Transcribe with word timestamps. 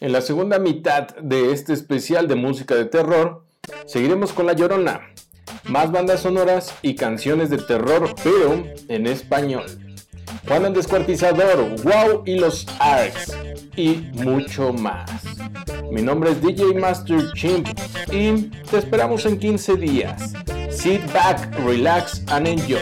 En 0.00 0.12
la 0.12 0.22
segunda 0.22 0.58
mitad 0.58 1.14
de 1.16 1.52
este 1.52 1.74
especial 1.74 2.26
de 2.26 2.34
música 2.34 2.74
de 2.74 2.86
terror, 2.86 3.44
seguiremos 3.84 4.32
con 4.32 4.46
La 4.46 4.54
Llorona, 4.54 5.02
más 5.64 5.92
bandas 5.92 6.22
sonoras 6.22 6.74
y 6.80 6.94
canciones 6.94 7.50
de 7.50 7.58
terror, 7.58 8.14
pero 8.24 8.64
en 8.88 9.06
español. 9.06 9.66
Juan 10.48 10.64
el 10.64 10.72
Descuartizador, 10.72 11.82
Wow 11.82 12.22
y 12.24 12.38
los 12.38 12.66
Arcs, 12.78 13.36
y 13.76 14.08
mucho 14.14 14.72
más. 14.72 15.22
Mi 15.92 16.00
nombre 16.00 16.30
es 16.30 16.40
DJ 16.40 16.80
Master 16.80 17.32
Chimp 17.34 17.68
y 18.10 18.44
te 18.70 18.78
esperamos 18.78 19.26
en 19.26 19.38
15 19.38 19.76
días. 19.76 20.32
Sit 20.70 21.02
back, 21.12 21.54
relax 21.58 22.22
and 22.28 22.48
enjoy. 22.48 22.80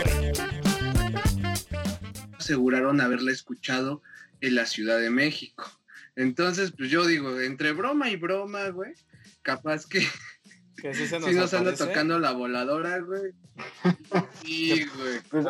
Aseguraron 2.38 3.00
haberla 3.00 3.32
escuchado 3.32 4.02
en 4.40 4.54
la 4.54 4.66
Ciudad 4.66 5.00
de 5.00 5.10
México. 5.10 5.77
Entonces, 6.18 6.72
pues 6.76 6.90
yo 6.90 7.06
digo, 7.06 7.40
entre 7.40 7.70
broma 7.70 8.10
y 8.10 8.16
broma, 8.16 8.68
güey, 8.70 8.92
capaz 9.42 9.86
que 9.86 10.00
Que 10.82 10.92
sí 10.94 11.06
se 11.06 11.20
nos 11.20 11.28
si 11.28 11.36
nos 11.36 11.54
anda 11.54 11.76
tocando 11.76 12.18
la 12.18 12.32
voladora, 12.32 12.98
güey. 12.98 13.32
Sí, 14.44 14.84
güey. 14.96 15.20
Pues, 15.30 15.46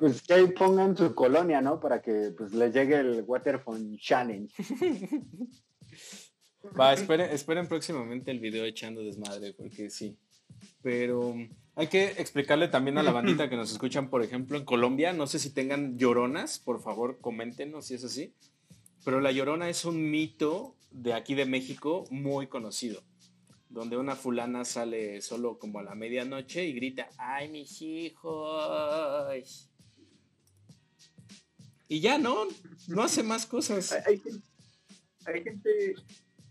pues 0.00 0.22
que 0.22 0.34
ahí 0.34 0.46
pongan 0.48 0.96
su 0.96 1.14
colonia, 1.14 1.60
¿no? 1.60 1.78
Para 1.78 2.02
que 2.02 2.32
pues 2.36 2.52
les 2.52 2.74
llegue 2.74 2.96
el 2.96 3.22
Waterphone 3.22 3.96
Challenge. 3.96 4.52
Va, 6.78 6.92
esperen, 6.92 7.30
esperen 7.30 7.68
próximamente 7.68 8.32
el 8.32 8.40
video 8.40 8.64
echando 8.64 9.04
desmadre, 9.04 9.54
porque 9.54 9.88
sí. 9.88 10.18
Pero 10.82 11.36
hay 11.76 11.86
que 11.86 12.06
explicarle 12.18 12.66
también 12.66 12.98
a 12.98 13.04
la 13.04 13.12
bandita 13.12 13.48
que 13.48 13.56
nos 13.56 13.70
escuchan, 13.70 14.10
por 14.10 14.24
ejemplo, 14.24 14.58
en 14.58 14.64
Colombia. 14.64 15.12
No 15.12 15.28
sé 15.28 15.38
si 15.38 15.50
tengan 15.50 15.96
lloronas, 15.96 16.58
por 16.58 16.82
favor, 16.82 17.18
coméntenos 17.20 17.86
si 17.86 17.94
es 17.94 18.02
así. 18.02 18.34
Pero 19.06 19.20
la 19.20 19.30
llorona 19.30 19.70
es 19.70 19.84
un 19.84 20.10
mito 20.10 20.74
de 20.90 21.14
aquí 21.14 21.36
de 21.36 21.46
México 21.46 22.06
muy 22.10 22.48
conocido. 22.48 23.04
Donde 23.68 23.96
una 23.96 24.16
fulana 24.16 24.64
sale 24.64 25.22
solo 25.22 25.60
como 25.60 25.78
a 25.78 25.84
la 25.84 25.94
medianoche 25.94 26.64
y 26.64 26.72
grita: 26.72 27.08
¡Ay, 27.16 27.48
mis 27.48 27.80
hijos! 27.82 29.70
Y 31.86 32.00
ya, 32.00 32.18
¿no? 32.18 32.48
No 32.88 33.04
hace 33.04 33.22
más 33.22 33.46
cosas. 33.46 33.92
Hay, 33.92 34.02
hay 34.06 34.18
gen- 34.18 34.42
hay 35.24 35.44
gente 35.44 35.94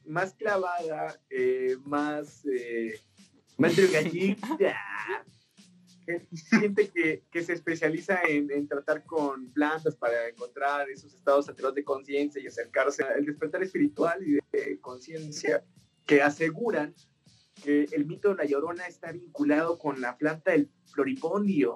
más 0.05 0.33
clavada, 0.33 1.19
eh, 1.29 1.75
más, 1.83 2.45
eh, 2.45 3.01
más 3.57 3.73
Gente 6.49 6.89
que, 6.93 7.23
que 7.31 7.43
se 7.43 7.53
especializa 7.53 8.21
en, 8.27 8.51
en 8.51 8.67
tratar 8.67 9.03
con 9.03 9.51
plantas 9.51 9.95
para 9.95 10.29
encontrar 10.29 10.89
esos 10.89 11.13
estados 11.13 11.49
alterados 11.49 11.75
de 11.75 11.83
conciencia 11.83 12.41
y 12.41 12.47
acercarse 12.47 13.03
al 13.03 13.25
despertar 13.25 13.63
espiritual 13.63 14.21
y 14.25 14.39
de 14.51 14.79
conciencia 14.79 15.63
que 16.05 16.21
aseguran 16.21 16.93
que 17.63 17.87
el 17.91 18.05
mito 18.05 18.29
de 18.29 18.35
la 18.35 18.45
llorona 18.45 18.85
está 18.87 19.11
vinculado 19.11 19.77
con 19.77 20.01
la 20.01 20.17
planta 20.17 20.51
del 20.51 20.69
floripondio. 20.85 21.75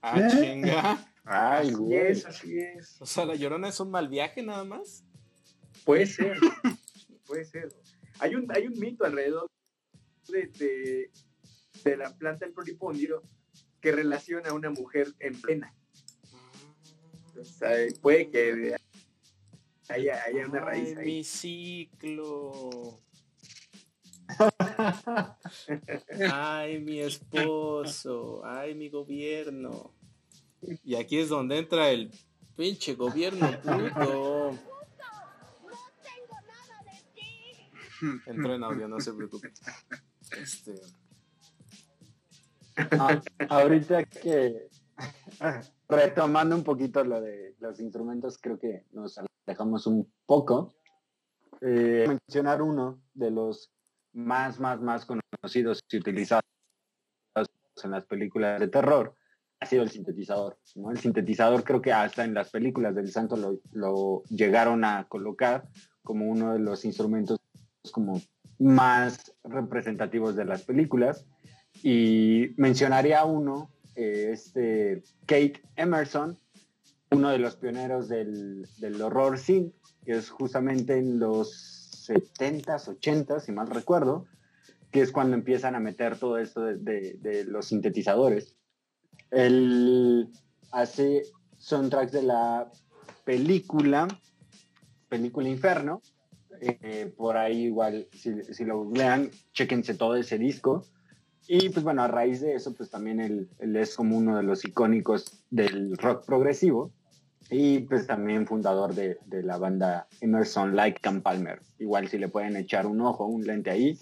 ¡Ah, 0.00 0.28
chinga! 0.28 1.10
Ay, 1.24 1.68
Así 1.68 1.74
güey. 1.76 1.98
es, 1.98 2.26
así 2.26 2.58
es. 2.58 3.00
O 3.00 3.06
sea, 3.06 3.24
la 3.24 3.34
llorona 3.34 3.68
es 3.68 3.80
un 3.80 3.90
mal 3.90 4.08
viaje 4.08 4.42
nada 4.42 4.64
más. 4.64 5.04
Puede 5.84 6.06
ser, 6.06 6.36
puede 7.26 7.44
ser. 7.44 7.68
Hay 8.20 8.34
un, 8.34 8.46
hay 8.54 8.66
un 8.66 8.78
mito 8.78 9.04
alrededor 9.04 9.50
de, 10.28 10.46
de, 10.46 11.10
de 11.90 11.96
la 11.96 12.16
planta 12.16 12.46
del 12.46 12.54
floripondio 12.54 13.22
que 13.80 13.92
relaciona 13.92 14.50
a 14.50 14.54
una 14.54 14.70
mujer 14.70 15.14
en. 15.20 15.34
O 17.38 17.44
sea, 17.44 17.70
puede 18.00 18.30
que 18.30 18.76
haya, 19.88 20.22
haya 20.24 20.46
una 20.46 20.60
raíz 20.60 20.90
Ay, 20.90 20.96
ahí. 20.96 21.06
mi 21.06 21.24
ciclo. 21.24 23.00
Ay, 26.32 26.80
mi 26.80 27.00
esposo. 27.00 28.42
Ay, 28.44 28.74
mi 28.74 28.88
gobierno. 28.88 29.94
Y 30.82 30.94
aquí 30.94 31.18
es 31.18 31.28
donde 31.28 31.58
entra 31.58 31.90
el 31.90 32.10
pinche 32.56 32.94
gobierno 32.94 33.50
puto. 33.60 34.58
Entró 38.26 38.54
en 38.54 38.64
audio, 38.64 38.88
no 38.88 39.00
se 39.00 39.12
preocupe. 39.12 39.52
Este, 40.38 40.74
Ah, 42.76 43.20
ahorita 43.48 44.04
que 44.04 44.68
retomando 45.88 46.56
un 46.56 46.64
poquito 46.64 47.04
lo 47.04 47.20
de 47.20 47.54
los 47.60 47.80
instrumentos, 47.80 48.38
creo 48.38 48.58
que 48.58 48.84
nos 48.92 49.18
alejamos 49.46 49.86
un 49.86 50.12
poco. 50.26 50.74
Eh, 51.60 52.04
mencionar 52.06 52.62
uno 52.62 53.00
de 53.14 53.30
los 53.30 53.72
más, 54.12 54.60
más, 54.60 54.80
más 54.80 55.06
conocidos 55.06 55.80
y 55.90 55.96
utilizados 55.98 56.42
en 57.82 57.90
las 57.90 58.04
películas 58.04 58.60
de 58.60 58.68
terror 58.68 59.14
ha 59.60 59.66
sido 59.66 59.82
el 59.82 59.90
sintetizador. 59.90 60.58
¿no? 60.76 60.90
El 60.90 60.98
sintetizador 60.98 61.64
creo 61.64 61.80
que 61.80 61.92
hasta 61.92 62.24
en 62.24 62.34
las 62.34 62.50
películas 62.50 62.94
del 62.94 63.10
santo 63.10 63.36
lo, 63.36 63.60
lo 63.72 64.22
llegaron 64.24 64.84
a 64.84 65.08
colocar 65.08 65.68
como 66.02 66.26
uno 66.28 66.52
de 66.52 66.58
los 66.58 66.84
instrumentos 66.84 67.38
como 67.92 68.20
más 68.58 69.34
representativos 69.42 70.36
de 70.36 70.44
las 70.44 70.64
películas. 70.64 71.26
Y 71.86 72.54
mencionaría 72.56 73.26
uno, 73.26 73.70
eh, 73.94 74.30
este 74.32 75.02
Kate 75.26 75.60
Emerson, 75.76 76.38
uno 77.10 77.28
de 77.28 77.38
los 77.38 77.56
pioneros 77.56 78.08
del, 78.08 78.66
del 78.78 79.02
horror 79.02 79.38
synth, 79.38 79.74
que 80.02 80.12
es 80.12 80.30
justamente 80.30 80.96
en 80.96 81.18
los 81.18 82.08
70s, 82.08 82.88
80s, 82.98 83.40
si 83.40 83.52
mal 83.52 83.68
recuerdo, 83.68 84.24
que 84.90 85.02
es 85.02 85.12
cuando 85.12 85.36
empiezan 85.36 85.74
a 85.74 85.78
meter 85.80 86.18
todo 86.18 86.38
esto 86.38 86.62
de, 86.62 87.18
de- 87.20 87.44
los 87.44 87.66
sintetizadores. 87.66 88.56
Él 89.30 90.30
hace 90.72 91.24
soundtracks 91.58 92.12
de 92.12 92.22
la 92.22 92.72
película, 93.26 94.08
película 95.10 95.50
Inferno, 95.50 96.00
eh, 96.62 97.12
por 97.14 97.36
ahí 97.36 97.64
igual, 97.64 98.08
si, 98.14 98.42
si 98.54 98.64
lo 98.64 98.78
googlean, 98.84 99.30
chequense 99.52 99.92
todo 99.92 100.16
ese 100.16 100.38
disco. 100.38 100.86
Y 101.46 101.68
pues 101.68 101.84
bueno, 101.84 102.02
a 102.02 102.08
raíz 102.08 102.40
de 102.40 102.54
eso, 102.54 102.74
pues 102.74 102.90
también 102.90 103.20
él, 103.20 103.48
él 103.58 103.76
es 103.76 103.94
como 103.94 104.16
uno 104.16 104.36
de 104.36 104.42
los 104.42 104.64
icónicos 104.64 105.44
del 105.50 105.96
rock 105.98 106.24
progresivo 106.24 106.90
y 107.50 107.80
pues 107.80 108.06
también 108.06 108.46
fundador 108.46 108.94
de, 108.94 109.18
de 109.26 109.42
la 109.42 109.58
banda 109.58 110.08
Emerson, 110.20 110.74
Like 110.74 111.00
Cam 111.00 111.20
Palmer. 111.20 111.60
Igual 111.78 112.08
si 112.08 112.18
le 112.18 112.28
pueden 112.28 112.56
echar 112.56 112.86
un 112.86 113.00
ojo, 113.02 113.26
un 113.26 113.44
lente 113.44 113.70
ahí, 113.70 113.98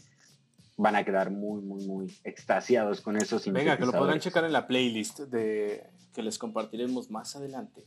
van 0.76 0.96
a 0.96 1.04
quedar 1.04 1.30
muy, 1.30 1.62
muy, 1.62 1.84
muy 1.86 2.14
extasiados 2.24 3.00
con 3.00 3.16
esos 3.16 3.50
venga, 3.50 3.76
que 3.76 3.86
lo 3.86 3.92
podrán 3.92 4.20
checar 4.20 4.44
en 4.44 4.52
la 4.52 4.66
playlist 4.66 5.20
de 5.20 5.84
que 6.14 6.22
les 6.22 6.38
compartiremos 6.38 7.10
más 7.10 7.36
adelante. 7.36 7.84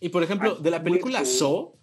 Y 0.00 0.08
por 0.10 0.22
ejemplo, 0.22 0.56
de 0.56 0.70
la 0.70 0.82
película. 0.82 1.24
So, 1.24 1.76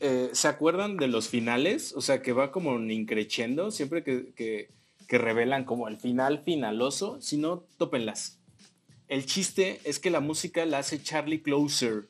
eh, 0.00 0.30
¿se 0.32 0.48
acuerdan 0.48 0.96
de 0.96 1.08
los 1.08 1.28
finales? 1.28 1.94
O 1.94 2.00
sea, 2.00 2.22
que 2.22 2.32
va 2.32 2.52
como 2.52 2.78
increciendo 2.78 3.70
siempre 3.70 4.02
que, 4.02 4.32
que, 4.34 4.70
que 5.10 5.18
revelan 5.18 5.64
como 5.64 5.88
el 5.88 5.96
final 5.96 6.44
finaloso. 6.44 7.20
Si 7.20 7.36
no, 7.36 7.64
tópenlas. 7.78 8.38
El 9.08 9.26
chiste 9.26 9.80
es 9.82 9.98
que 9.98 10.08
la 10.08 10.20
música 10.20 10.64
la 10.66 10.78
hace 10.78 11.02
Charlie 11.02 11.42
Closer, 11.42 12.08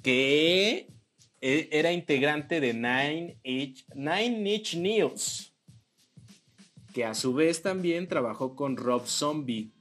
que 0.00 0.86
e- 1.40 1.68
era 1.72 1.92
integrante 1.92 2.60
de 2.60 2.72
Nine 2.72 3.36
Inch, 3.42 3.84
Nine 3.96 4.48
Inch 4.48 4.76
Nails, 4.76 5.52
que 6.94 7.04
a 7.04 7.14
su 7.14 7.34
vez 7.34 7.62
también 7.62 8.06
trabajó 8.06 8.54
con 8.54 8.76
Rob 8.76 9.08
Zombie. 9.08 9.72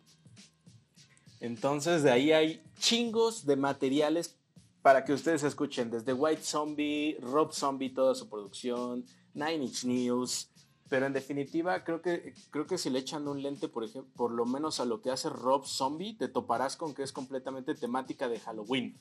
Entonces 1.41 2.01
de 2.01 2.09
ahí 2.09 2.31
hay 2.31 2.63
chingos 2.79 3.45
de 3.45 3.57
materiales 3.57 4.39
para 4.81 5.05
que 5.05 5.13
ustedes 5.13 5.43
escuchen, 5.43 5.91
desde 5.91 6.13
White 6.13 6.41
Zombie, 6.41 7.15
Rob 7.21 7.53
Zombie, 7.53 7.89
toda 7.91 8.15
su 8.15 8.27
producción, 8.27 9.05
Nine 9.35 9.65
Inch 9.65 9.83
Nails, 9.83 10.49
pero 10.89 11.05
en 11.05 11.13
definitiva 11.13 11.83
creo 11.83 12.01
que, 12.01 12.33
creo 12.49 12.65
que 12.65 12.77
si 12.77 12.89
le 12.89 12.99
echan 12.99 13.27
un 13.27 13.41
lente, 13.41 13.67
por 13.67 13.83
ejemplo, 13.83 14.11
por 14.15 14.31
lo 14.31 14.45
menos 14.45 14.79
a 14.79 14.85
lo 14.85 15.01
que 15.01 15.11
hace 15.11 15.29
Rob 15.29 15.65
Zombie, 15.65 16.17
te 16.17 16.27
toparás 16.27 16.75
con 16.75 16.95
que 16.95 17.03
es 17.03 17.13
completamente 17.13 17.75
temática 17.75 18.27
de 18.27 18.39
Halloween. 18.39 18.99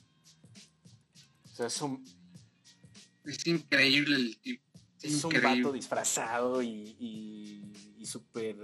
O 1.45 1.55
sea, 1.55 1.67
es 1.67 1.81
un, 1.81 2.05
Es 3.25 3.45
increíble 3.47 4.15
el 4.15 4.39
tipo. 4.39 4.63
es 5.01 5.23
un 5.23 5.33
vato 5.41 5.71
disfrazado 5.71 6.61
y, 6.61 6.95
y, 6.99 7.95
y 7.97 8.05
súper 8.05 8.57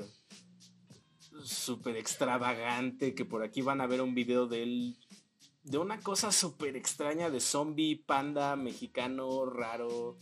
súper 1.43 1.97
extravagante 1.97 3.13
que 3.13 3.25
por 3.25 3.43
aquí 3.43 3.61
van 3.61 3.81
a 3.81 3.87
ver 3.87 4.01
un 4.01 4.15
video 4.15 4.47
de 4.47 4.63
él 4.63 4.97
de 5.63 5.77
una 5.77 5.99
cosa 5.99 6.31
súper 6.31 6.75
extraña 6.75 7.29
de 7.29 7.39
zombie 7.39 7.97
panda 7.97 8.55
mexicano 8.55 9.45
raro 9.45 10.17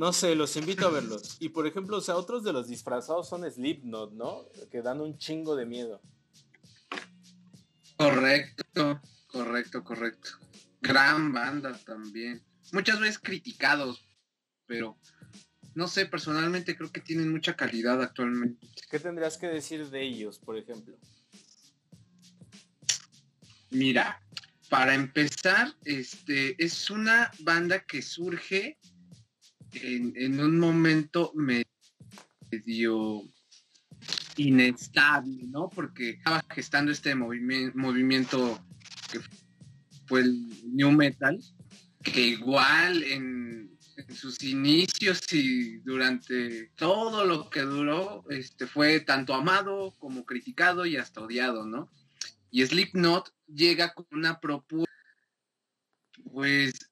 no 0.00 0.12
sé 0.12 0.34
los 0.34 0.56
invito 0.56 0.86
a 0.86 0.90
verlos 0.90 1.36
y 1.40 1.50
por 1.50 1.66
ejemplo 1.66 1.98
o 1.98 2.00
sea 2.00 2.16
otros 2.16 2.42
de 2.42 2.52
los 2.52 2.68
disfrazados 2.68 3.28
son 3.28 3.48
Slipknot 3.48 4.12
no 4.14 4.48
que 4.70 4.82
dan 4.82 5.00
un 5.00 5.16
chingo 5.18 5.54
de 5.54 5.66
miedo 5.66 6.00
Correcto, 8.00 8.98
correcto, 9.26 9.84
correcto. 9.84 10.30
Gran 10.80 11.34
banda 11.34 11.78
también. 11.84 12.42
muchas 12.72 12.98
veces 12.98 13.18
criticados, 13.18 14.02
pero 14.64 14.98
no 15.74 15.86
sé, 15.86 16.06
personalmente 16.06 16.74
creo 16.74 16.90
que 16.90 17.02
tienen 17.02 17.30
mucha 17.30 17.54
calidad 17.56 18.00
actualmente. 18.00 18.66
¿Qué 18.90 18.98
tendrías 19.00 19.36
que 19.36 19.48
decir 19.48 19.90
de 19.90 20.02
ellos, 20.02 20.38
por 20.38 20.56
ejemplo? 20.56 20.96
Mira, 23.68 24.22
para 24.70 24.94
empezar, 24.94 25.74
este 25.84 26.56
es 26.56 26.88
una 26.88 27.30
banda 27.40 27.80
que 27.80 28.00
surge 28.00 28.78
en, 29.72 30.40
un 30.40 30.58
momento 30.58 31.32
medio 31.34 33.22
inestable, 34.36 35.44
¿no? 35.48 35.68
Porque 35.68 36.10
estaba 36.10 36.44
gestando 36.50 36.92
este 36.92 37.14
movimiento, 37.14 38.64
que 39.12 39.20
fue 40.06 40.20
el 40.22 40.74
New 40.74 40.92
Metal, 40.92 41.38
que 42.02 42.20
igual 42.28 43.02
en, 43.02 43.78
en 43.96 44.14
sus 44.14 44.42
inicios 44.42 45.20
y 45.32 45.78
durante 45.78 46.70
todo 46.76 47.24
lo 47.24 47.50
que 47.50 47.60
duró, 47.60 48.24
este, 48.30 48.66
fue 48.66 49.00
tanto 49.00 49.34
amado 49.34 49.94
como 49.98 50.24
criticado 50.24 50.86
y 50.86 50.96
hasta 50.96 51.20
odiado, 51.20 51.66
¿no? 51.66 51.90
Y 52.50 52.66
Slipknot 52.66 53.32
llega 53.46 53.92
con 53.94 54.06
una 54.10 54.40
propuesta, 54.40 54.90
pues, 56.32 56.89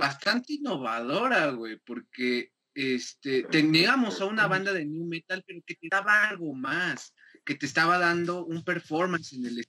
bastante 0.00 0.54
innovadora, 0.54 1.50
güey, 1.50 1.78
porque 1.78 2.52
este, 2.74 3.44
teníamos 3.44 4.20
a 4.20 4.26
una 4.26 4.46
banda 4.46 4.72
de 4.72 4.84
new 4.84 5.04
metal, 5.04 5.44
pero 5.46 5.60
que 5.66 5.74
te 5.74 5.88
daba 5.90 6.28
algo 6.28 6.54
más, 6.54 7.14
que 7.44 7.54
te 7.54 7.66
estaba 7.66 7.98
dando 7.98 8.44
un 8.44 8.64
performance 8.64 9.32
en 9.32 9.46
el 9.46 9.64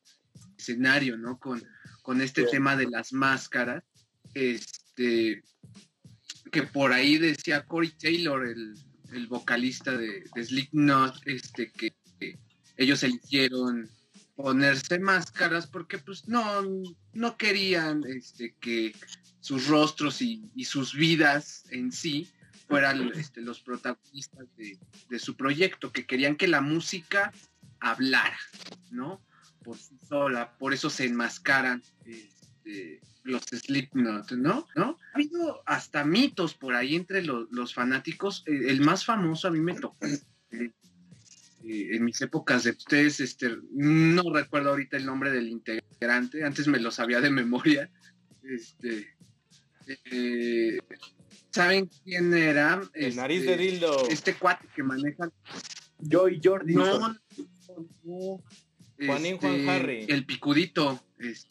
escenario, 0.57 1.17
¿no? 1.17 1.37
Con, 1.37 1.63
con 2.01 2.21
este 2.21 2.43
tema 2.45 2.75
de 2.75 2.89
las 2.89 3.13
máscaras, 3.13 3.83
este, 4.33 5.43
que 6.51 6.63
por 6.63 6.93
ahí 6.93 7.17
decía 7.17 7.65
Corey 7.65 7.91
Taylor, 7.91 8.47
el, 8.47 8.73
el 9.13 9.27
vocalista 9.27 9.97
de, 9.97 10.23
de 10.33 10.43
Slipknot, 10.43 11.15
este, 11.25 11.71
que, 11.71 11.95
que 12.19 12.39
ellos 12.77 13.03
eligieron 13.03 13.89
ponerse 14.41 14.99
máscaras 14.99 15.67
porque 15.67 15.97
pues 15.97 16.27
no, 16.27 16.43
no 17.13 17.37
querían 17.37 18.03
este, 18.05 18.55
que 18.59 18.93
sus 19.39 19.67
rostros 19.67 20.21
y, 20.21 20.49
y 20.55 20.65
sus 20.65 20.93
vidas 20.93 21.63
en 21.71 21.91
sí 21.91 22.29
fueran 22.67 23.11
este, 23.15 23.41
los 23.41 23.59
protagonistas 23.59 24.47
de, 24.55 24.79
de, 25.09 25.19
su 25.19 25.35
proyecto, 25.35 25.91
que 25.91 26.05
querían 26.05 26.37
que 26.37 26.47
la 26.47 26.61
música 26.61 27.33
hablara, 27.79 28.39
¿no? 28.91 29.21
Por 29.63 29.77
sí 29.77 29.97
sola, 30.07 30.57
por 30.57 30.73
eso 30.73 30.89
se 30.89 31.05
enmascaran 31.05 31.83
este, 32.05 33.01
los 33.23 33.43
Slipknot, 33.43 34.31
¿no? 34.31 34.67
¿no? 34.75 34.97
Ha 35.13 35.15
habido 35.15 35.61
hasta 35.65 36.03
mitos 36.03 36.53
por 36.53 36.75
ahí 36.75 36.95
entre 36.95 37.23
lo, 37.23 37.47
los 37.51 37.73
fanáticos. 37.73 38.43
El 38.45 38.81
más 38.81 39.05
famoso 39.05 39.47
a 39.47 39.51
mí 39.51 39.59
me 39.59 39.75
tocó 39.75 39.97
eh, 40.51 40.71
mis 42.01 42.21
épocas 42.21 42.63
de 42.63 42.71
ustedes, 42.71 43.19
este, 43.19 43.57
no 43.71 44.23
recuerdo 44.33 44.71
ahorita 44.71 44.97
el 44.97 45.05
nombre 45.05 45.31
del 45.31 45.47
integrante, 45.47 46.43
antes 46.43 46.67
me 46.67 46.79
lo 46.79 46.91
sabía 46.91 47.21
de 47.21 47.29
memoria. 47.29 47.89
Este, 48.43 49.07
eh, 50.11 50.79
¿Saben 51.51 51.89
quién 52.03 52.33
era? 52.33 52.81
El 52.93 53.05
este, 53.07 53.21
nariz 53.21 53.45
de 53.45 53.57
dildo. 53.57 54.07
Este 54.09 54.35
cuate 54.35 54.67
que 54.73 54.83
maneja. 54.83 55.29
Joy 55.99 56.39
Jordi. 56.43 56.73
No, 56.73 56.99
no, 56.99 57.15
no, 58.03 58.43
Juanín 59.05 59.37
Juan 59.37 59.55
este, 59.55 59.69
Harry. 59.69 60.05
El 60.07 60.25
picudito. 60.25 61.03
es- 61.19 61.47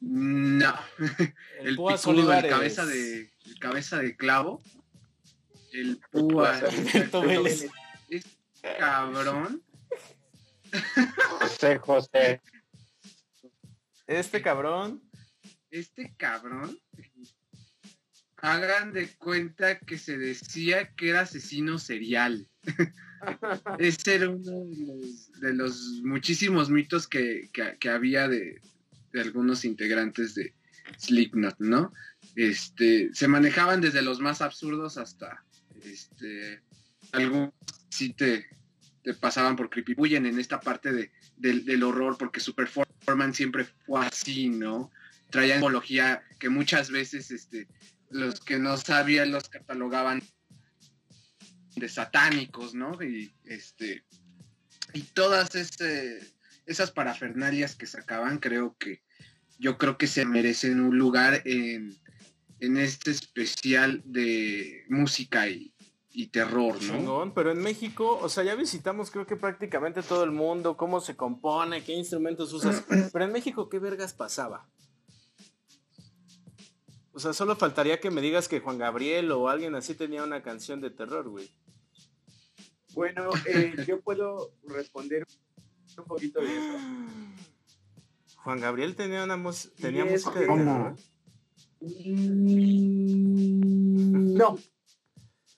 no. 0.00 0.74
El, 1.60 1.68
El 1.68 1.76
picudo, 1.76 2.32
el 2.32 2.48
cabeza 2.48 2.86
de, 2.86 3.32
el 3.44 3.58
cabeza 3.58 3.98
de 3.98 4.16
clavo. 4.16 4.62
El 5.72 5.98
púa. 6.10 6.60
Este 6.94 7.70
cabrón. 8.78 9.62
José, 11.40 11.78
José. 11.78 12.40
Este 14.06 14.42
cabrón. 14.42 15.02
Este 15.70 16.14
cabrón. 16.16 16.78
Hagan 18.38 18.92
de 18.92 19.08
cuenta 19.16 19.78
que 19.80 19.98
se 19.98 20.18
decía 20.18 20.92
que 20.94 21.10
era 21.10 21.20
asesino 21.22 21.78
serial. 21.78 22.48
Ese 23.78 24.14
era 24.16 24.28
uno 24.28 24.66
de 24.66 24.86
los, 24.86 25.32
de 25.40 25.54
los 25.54 25.80
muchísimos 26.04 26.68
mitos 26.70 27.08
que, 27.08 27.48
que- 27.52 27.76
que 27.80 27.88
había 27.88 28.28
de, 28.28 28.60
de 29.12 29.20
algunos 29.20 29.64
integrantes 29.64 30.34
de 30.34 30.54
Slipknot, 30.98 31.56
¿no? 31.58 31.92
Este, 32.36 33.10
se 33.14 33.26
manejaban 33.26 33.80
desde 33.80 34.02
los 34.02 34.20
más 34.20 34.42
absurdos 34.42 34.98
hasta 34.98 35.42
este, 35.82 36.62
algunos 37.12 37.52
sí 37.88 38.12
te, 38.12 38.40
te 38.40 38.55
pasaban 39.14 39.56
por 39.56 39.70
creepy. 39.70 39.94
Huyen 39.96 40.26
en 40.26 40.38
esta 40.38 40.60
parte 40.60 40.92
de, 40.92 41.12
del, 41.36 41.82
horror 41.82 42.16
porque 42.18 42.40
su 42.40 42.54
performance 42.54 43.36
siempre 43.36 43.64
fue 43.64 44.06
así, 44.06 44.48
¿no? 44.48 44.90
Traían 45.30 45.58
simbología 45.58 46.22
que 46.38 46.48
muchas 46.48 46.90
veces 46.90 47.30
este, 47.30 47.68
los 48.10 48.40
que 48.40 48.58
no 48.58 48.76
sabían 48.76 49.32
los 49.32 49.48
catalogaban 49.48 50.22
de 51.76 51.88
satánicos, 51.88 52.74
¿no? 52.74 53.02
Y 53.02 53.32
este 53.44 54.04
y 54.92 55.02
todas 55.02 55.54
ese- 55.54 56.20
esas 56.64 56.90
parafernalias 56.90 57.76
que 57.76 57.86
sacaban, 57.86 58.38
creo 58.38 58.76
que 58.78 59.02
yo 59.58 59.78
creo 59.78 59.98
que 59.98 60.06
se 60.06 60.24
merecen 60.24 60.80
un 60.80 60.98
lugar 60.98 61.42
en, 61.44 61.96
en 62.60 62.76
este 62.76 63.10
especial 63.10 64.02
de 64.04 64.84
música 64.88 65.48
y, 65.48 65.72
y 66.18 66.28
terror, 66.28 66.72
¿no? 66.72 66.78
Chingón, 66.80 67.34
pero 67.34 67.50
en 67.50 67.58
México, 67.58 68.18
o 68.22 68.30
sea, 68.30 68.42
ya 68.42 68.54
visitamos 68.54 69.10
creo 69.10 69.26
que 69.26 69.36
prácticamente 69.36 70.02
todo 70.02 70.24
el 70.24 70.30
mundo, 70.30 70.74
cómo 70.74 70.98
se 71.02 71.14
compone, 71.14 71.84
qué 71.84 71.92
instrumentos 71.92 72.54
usas, 72.54 72.86
pero 73.12 73.26
en 73.26 73.32
México, 73.32 73.68
¿qué 73.68 73.78
vergas 73.78 74.14
pasaba? 74.14 74.66
O 77.12 77.18
sea, 77.18 77.34
solo 77.34 77.54
faltaría 77.54 78.00
que 78.00 78.10
me 78.10 78.22
digas 78.22 78.48
que 78.48 78.60
Juan 78.60 78.78
Gabriel 78.78 79.30
o 79.30 79.50
alguien 79.50 79.74
así 79.74 79.94
tenía 79.94 80.24
una 80.24 80.42
canción 80.42 80.80
de 80.80 80.88
terror, 80.88 81.28
güey. 81.28 81.50
Bueno, 82.94 83.28
eh, 83.46 83.74
yo 83.86 84.00
puedo 84.00 84.52
responder 84.64 85.26
un 85.98 86.04
poquito 86.04 86.40
de 86.40 86.46
eso. 86.46 86.78
Juan 88.42 88.60
Gabriel 88.60 88.96
tenía 88.96 89.22
una 89.22 89.36
tenía 89.78 90.06
música 90.06 90.40
de 90.40 90.46
terror. 90.46 90.96
Mm, 91.80 92.56
No, 94.34 94.58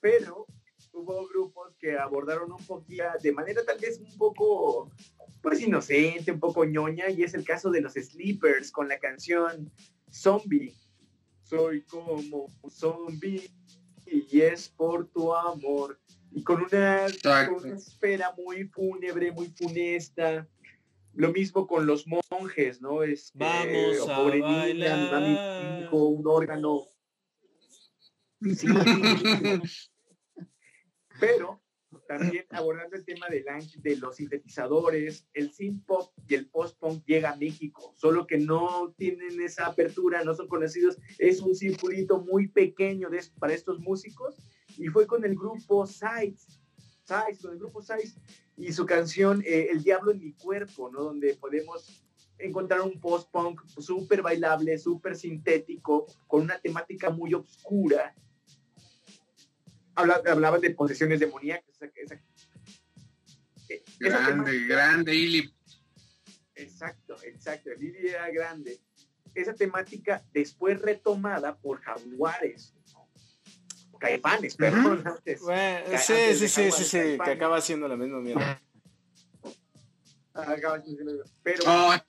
pero 0.01 0.48
hubo 1.09 1.27
grupos 1.29 1.75
que 1.79 1.97
abordaron 1.97 2.53
un 2.53 2.65
poquito 2.65 3.05
de 3.23 3.33
manera 3.33 3.65
tal 3.65 3.79
vez 3.79 3.99
un 3.99 4.17
poco, 4.19 4.91
pues 5.41 5.61
inocente, 5.61 6.33
un 6.33 6.41
poco 6.41 6.65
ñoña, 6.65 7.09
y 7.11 7.23
es 7.23 7.35
el 7.35 7.45
caso 7.45 7.71
de 7.71 7.81
los 7.81 7.95
Sleepers 7.95 8.71
con 8.71 8.89
la 8.89 8.99
canción 8.99 9.71
Zombie. 10.11 10.75
Soy 11.43 11.83
como 11.83 12.15
un 12.15 12.71
zombie 12.71 13.51
y 14.07 14.41
es 14.41 14.69
por 14.69 15.09
tu 15.09 15.35
amor. 15.35 15.99
Y 16.31 16.43
con 16.43 16.63
una, 16.63 17.07
con 17.47 17.65
una 17.65 17.77
espera 17.77 18.35
muy 18.37 18.65
fúnebre, 18.65 19.33
muy 19.33 19.49
funesta. 19.49 20.47
Lo 21.15 21.33
mismo 21.33 21.67
con 21.67 21.87
los 21.87 22.07
monjes, 22.07 22.83
¿no? 22.83 23.03
Es 23.03 23.33
Vamos 23.35 24.09
a 24.09 24.17
pobre 24.17 24.41
niña, 24.41 25.11
bailar. 25.11 25.83
hijo, 25.83 26.05
un 26.07 26.27
órgano. 26.27 26.83
Sí. 28.55 28.69
Pero 31.19 31.61
también 32.07 32.45
abordando 32.51 32.97
el 32.97 33.05
tema 33.05 33.29
del 33.29 33.45
de 33.77 33.97
los 33.97 34.17
sintetizadores, 34.17 35.27
el 35.33 35.53
synth 35.53 35.85
pop 35.87 36.13
y 36.29 36.35
el 36.35 36.49
post 36.49 36.79
punk 36.79 37.05
llega 37.07 37.31
a 37.31 37.37
México, 37.37 37.95
solo 37.97 38.27
que 38.27 38.39
no 38.39 38.95
tienen 38.97 39.41
esa 39.41 39.67
apertura, 39.67 40.23
no 40.23 40.35
son 40.35 40.49
conocidos, 40.49 40.99
es 41.19 41.41
un 41.41 41.55
circulito 41.55 42.21
muy 42.21 42.49
pequeño 42.49 43.09
de, 43.09 43.23
para 43.39 43.55
estos 43.55 43.81
músicos 43.81 44.37
y 44.77 44.89
fue 44.89 45.07
con 45.07 45.25
el 45.25 45.35
grupo 45.35 45.87
Sides, 45.87 46.61
Sides, 47.05 47.41
con 47.41 47.53
el 47.53 47.59
grupo 47.59 47.81
Sides 47.81 48.17
y 48.57 48.73
su 48.73 48.85
canción 48.85 49.43
eh, 49.47 49.69
El 49.71 49.83
Diablo 49.83 50.11
en 50.11 50.21
mi 50.21 50.33
cuerpo, 50.33 50.91
¿no? 50.91 51.05
Donde 51.05 51.35
podemos 51.35 52.05
encontrar 52.39 52.83
un 52.83 53.01
post 53.01 53.31
punk 53.31 53.67
súper 53.67 54.23
bailable, 54.23 54.79
súper 54.79 55.17
sintético, 55.17 56.07
con 56.27 56.43
una 56.43 56.59
temática 56.59 57.11
muy 57.11 57.35
oscura. 57.35 58.15
Habla, 59.99 60.23
hablaban 60.31 60.61
de 60.61 60.71
posesiones 60.71 61.19
demoníacas. 61.19 61.69
Esa, 61.75 61.87
esa, 61.97 62.15
eh, 63.69 63.83
esa 64.01 64.19
Grande, 64.19 64.31
temática- 64.53 64.67
grande, 64.75 65.15
Ili. 65.15 65.55
Exacto, 66.55 67.17
exacto. 67.25 67.71
Lili 67.79 68.09
era 68.09 68.31
grande. 68.31 68.81
Esa 69.35 69.55
temática 69.55 70.25
después 70.33 70.81
retomada 70.81 71.57
por 71.57 71.81
Jaguares. 71.81 72.75
¿no? 72.93 73.09
Caifanes, 73.99 74.55
perdón. 74.57 75.03
antes. 75.05 75.41
Bueno, 75.41 75.85
Ca- 75.91 75.99
sí, 75.99 76.13
antes 76.13 76.39
sí, 76.39 76.49
sí, 76.49 76.71
sí, 76.71 76.85
sí, 76.85 77.19
que 77.25 77.31
acaba 77.31 77.61
siendo 77.61 77.89
la 77.89 77.97
misma 77.97 78.21
mierda. 78.21 78.63
Acaba 80.35 80.79
diciendo- 80.79 81.25
Pero 81.43 81.65
Oh, 81.67 81.91
la, 81.91 82.05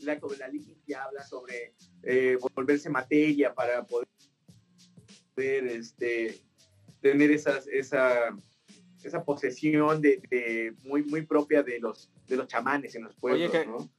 la 0.00 0.20
que 0.20 0.94
habla 0.96 1.24
sobre 1.24 1.74
eh, 2.02 2.36
volverse 2.54 2.90
materia 2.90 3.54
para 3.54 3.84
poder, 3.84 4.08
este, 5.36 6.40
tener 7.00 7.30
esas, 7.30 7.66
esa, 7.68 8.36
esa 9.02 9.24
posesión 9.24 10.00
de, 10.00 10.74
muy, 10.84 11.02
muy 11.04 11.22
propia 11.22 11.62
de 11.62 11.80
los, 11.80 12.10
de 12.28 12.36
los 12.36 12.46
chamanes 12.46 12.94
en 12.94 13.04
los 13.04 13.14
pueblos, 13.16 13.52
¿no? 13.66 13.90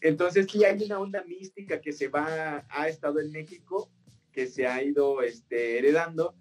Entonces 0.00 0.46
sí 0.50 0.64
hay 0.64 0.82
una 0.82 0.98
onda 0.98 1.22
mística 1.24 1.80
que 1.80 1.92
se 1.92 2.08
va, 2.08 2.66
ha 2.68 2.88
estado 2.88 3.20
en 3.20 3.30
México, 3.30 3.88
que 4.32 4.48
se 4.48 4.66
ha 4.66 4.82
ido 4.82 5.22
este, 5.22 5.78
heredando, 5.78 6.34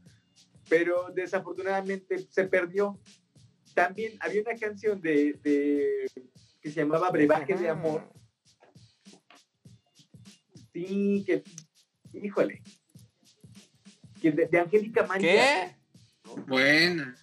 pero 0.67 1.11
desafortunadamente 1.13 2.17
se 2.29 2.45
perdió. 2.45 2.99
También 3.75 4.17
había 4.19 4.41
una 4.41 4.55
canción 4.55 4.99
de, 4.99 5.37
que 6.61 6.69
se 6.69 6.79
llamaba 6.79 7.11
Brebaje 7.11 7.53
de 7.55 7.69
Amor. 7.69 8.09
Sí, 10.73 11.23
que, 11.25 11.43
híjole, 12.13 12.61
que 14.21 14.31
de, 14.31 14.59
Angélica 14.59 15.05
María. 15.05 15.75
¿Qué? 16.23 16.33
Buena 16.47 17.17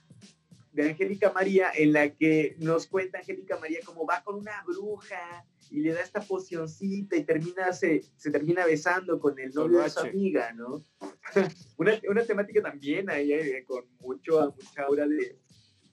de 0.79 0.91
Angélica 0.91 1.33
María, 1.33 1.73
en 1.75 1.93
la 1.93 2.11
que 2.11 2.55
nos 2.59 2.87
cuenta 2.87 3.19
Angélica 3.19 3.59
María 3.59 3.81
cómo 3.85 4.07
va 4.07 4.23
con 4.23 4.37
una 4.37 4.63
bruja 4.65 5.45
y 5.71 5.81
le 5.81 5.93
da 5.93 6.03
esta 6.03 6.21
pocioncita 6.21 7.17
y 7.17 7.25
termina, 7.25 7.73
se, 7.73 8.05
se 8.17 8.31
termina 8.31 8.65
besando 8.65 9.19
con 9.19 9.37
el 9.41 9.53
novio 9.53 9.81
de 9.81 9.91
su 9.91 9.99
amiga, 9.99 10.53
¿no? 10.53 10.85
una, 11.77 12.01
una, 12.09 12.25
temática 12.25 12.63
también 12.63 13.11
ahí 13.11 13.33
eh, 13.33 13.65
con 13.67 13.85
mucho, 13.99 14.55
mucha 14.57 14.83
aura 14.83 15.09
de, 15.09 15.37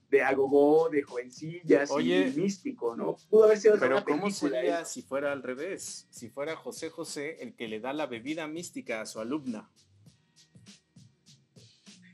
de 0.10 0.22
agogó, 0.22 0.90
de 0.90 1.02
jovencillas 1.02 1.90
y 2.00 2.40
místico, 2.40 2.96
¿no? 2.96 3.18
Pudo 3.30 3.46
haber 3.46 3.58
sido 3.58 3.78
Pero 3.80 4.04
¿cómo 4.06 4.30
sería 4.30 4.86
si 4.86 5.02
fuera 5.02 5.32
al 5.32 5.42
revés? 5.42 6.08
Si 6.12 6.30
fuera 6.30 6.56
José 6.56 6.92
José 6.92 7.38
el 7.42 7.56
que 7.56 7.68
le 7.68 7.80
da 7.80 7.92
la 7.92 8.06
bebida 8.06 8.48
mística 8.48 9.02
a 9.02 9.06
su 9.08 9.20
alumna. 9.20 9.70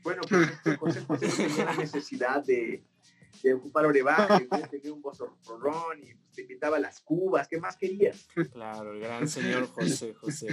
Bueno, 0.02 0.22
pues 0.28 0.78
José 0.78 1.00
José 1.02 1.28
tenía 1.28 1.64
la 1.64 1.74
necesidad 1.74 2.44
de, 2.44 2.82
de 3.42 3.54
ocupar 3.54 3.86
brebaje, 3.86 4.48
tenía 4.70 4.92
un 4.92 5.02
bozorrón 5.02 6.02
y 6.02 6.14
te 6.34 6.42
invitaba 6.42 6.76
a 6.76 6.80
las 6.80 7.00
cubas, 7.00 7.48
¿qué 7.48 7.58
más 7.58 7.76
querías? 7.76 8.26
Claro, 8.52 8.92
el 8.92 9.00
gran 9.00 9.28
señor 9.28 9.66
José 9.68 10.14
José. 10.14 10.48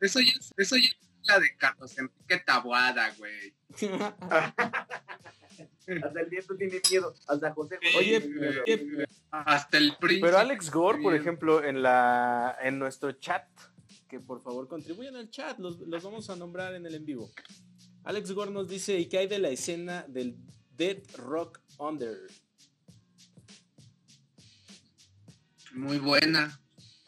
Eso 0.00 0.20
ya, 0.20 0.32
eso 0.56 0.76
ya 0.76 0.88
es 0.88 1.28
la 1.28 1.38
de 1.38 1.56
Carlos 1.56 1.96
Enrique 1.98 2.42
Tabuada, 2.44 3.12
güey. 3.18 3.54
hasta 6.02 6.20
el 6.20 6.28
viento 6.28 6.56
tiene 6.56 6.80
miedo, 6.90 7.14
hasta 7.26 7.52
José 7.52 7.76
José 7.76 7.98
Oye, 7.98 8.20
miedo. 8.20 8.62
hasta 9.30 9.78
el 9.78 9.96
príncipe. 10.00 10.26
Pero 10.26 10.38
Alex 10.38 10.70
Gore, 10.70 11.02
por 11.02 11.14
ejemplo, 11.14 11.64
en 11.64 11.82
la 11.82 12.56
en 12.62 12.78
nuestro 12.78 13.12
chat, 13.12 13.46
que 14.08 14.20
por 14.20 14.42
favor 14.42 14.68
contribuyan 14.68 15.16
al 15.16 15.30
chat, 15.30 15.58
los, 15.58 15.78
los 15.80 16.02
vamos 16.02 16.30
a 16.30 16.36
nombrar 16.36 16.74
en 16.74 16.86
el 16.86 16.94
en 16.94 17.04
vivo. 17.04 17.30
Alex 18.04 18.32
Gore 18.32 18.50
nos 18.50 18.68
dice, 18.68 18.98
¿y 18.98 19.06
qué 19.06 19.18
hay 19.18 19.26
de 19.26 19.38
la 19.38 19.50
escena 19.50 20.04
del 20.08 20.36
Dead 20.76 20.98
Rock 21.16 21.60
Under? 21.78 22.16
Muy 25.72 25.98
buena, 25.98 26.60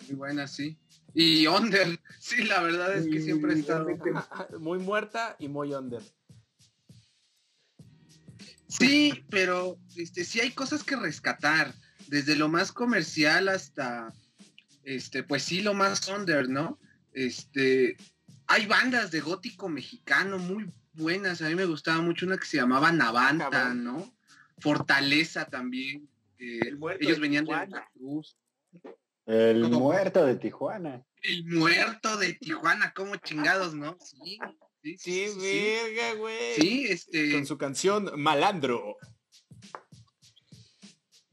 muy 0.06 0.16
buena, 0.16 0.46
sí. 0.46 0.78
Y 1.14 1.46
Under, 1.46 1.99
sí, 2.20 2.44
la 2.44 2.62
verdad 2.62 2.96
es 2.96 3.06
que 3.06 3.20
siempre 3.20 3.54
está 3.54 3.84
muy 4.58 4.78
muerta 4.78 5.37
y 5.38 5.49
muy 5.49 5.75
Under. 5.75 6.02
Sí, 8.68 9.25
pero 9.28 9.78
este, 9.96 10.25
sí 10.25 10.40
hay 10.40 10.50
cosas 10.52 10.82
que 10.82 10.96
rescatar, 10.96 11.75
desde 12.08 12.37
lo 12.37 12.49
más 12.49 12.72
comercial 12.72 13.49
hasta, 13.49 14.12
este, 14.82 15.22
pues 15.22 15.42
sí, 15.42 15.61
lo 15.61 15.75
más 15.75 16.08
under, 16.08 16.49
¿no? 16.49 16.78
Este, 17.12 17.96
hay 18.46 18.66
bandas 18.66 19.11
de 19.11 19.20
gótico 19.20 19.68
mexicano 19.68 20.38
muy 20.38 20.72
buenas. 20.92 21.42
A 21.42 21.49
mí 21.49 21.54
me 21.54 21.66
gustaba 21.66 22.00
mucho 22.02 22.26
una 22.26 22.38
que 22.38 22.46
se 22.46 22.58
llamaba 22.58 22.92
Navanta, 22.92 23.75
¿no? 23.75 24.12
Fortaleza 24.58 25.46
también. 25.46 26.08
ellos 26.38 27.20
venían 27.20 27.44
de 27.44 27.52
la 27.52 27.88
Cruz. 27.94 28.37
El 29.26 29.68
muerto 29.70 30.25
de 30.25 30.37
Tijuana. 30.37 31.04
El 31.22 31.44
muerto 31.44 32.16
de 32.16 32.34
Tijuana, 32.34 32.92
como 32.92 33.16
chingados, 33.16 33.75
¿no? 33.75 33.96
Sí. 34.00 34.38
Sí, 34.82 34.99
sí, 34.99 35.28
verga, 35.38 36.14
güey. 36.14 36.54
Sí, 36.56 36.87
este. 36.88 37.32
Con 37.32 37.46
su 37.46 37.56
canción 37.56 38.11
Malandro. 38.16 38.96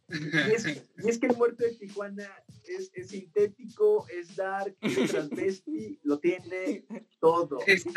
Y 0.50 0.52
es, 0.54 0.66
y 0.68 1.10
es, 1.10 1.20
que 1.20 1.28
el 1.28 1.38
muerto 1.38 1.64
de 1.64 1.76
Tijuana 1.76 2.28
es, 2.64 2.92
es 2.94 3.10
sintético, 3.10 4.08
es 4.08 4.36
dark, 4.36 4.76
es 4.82 5.12
transvesti, 5.12 6.00
lo 6.04 6.20
tiene 6.20 6.86
todo. 7.20 7.60
Es 7.66 7.84
tan 7.84 7.94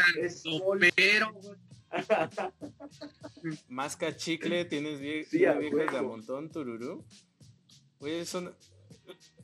pero... 0.94 1.32
Masca 3.68 4.16
chicle, 4.16 4.64
tienes 4.64 5.00
vie 5.00 5.24
sí, 5.24 5.38
viejas 5.38 5.92
de 5.92 5.98
a 5.98 6.02
montón, 6.02 6.50
tururú. 6.50 7.04
Oye, 7.98 8.24
son... 8.24 8.54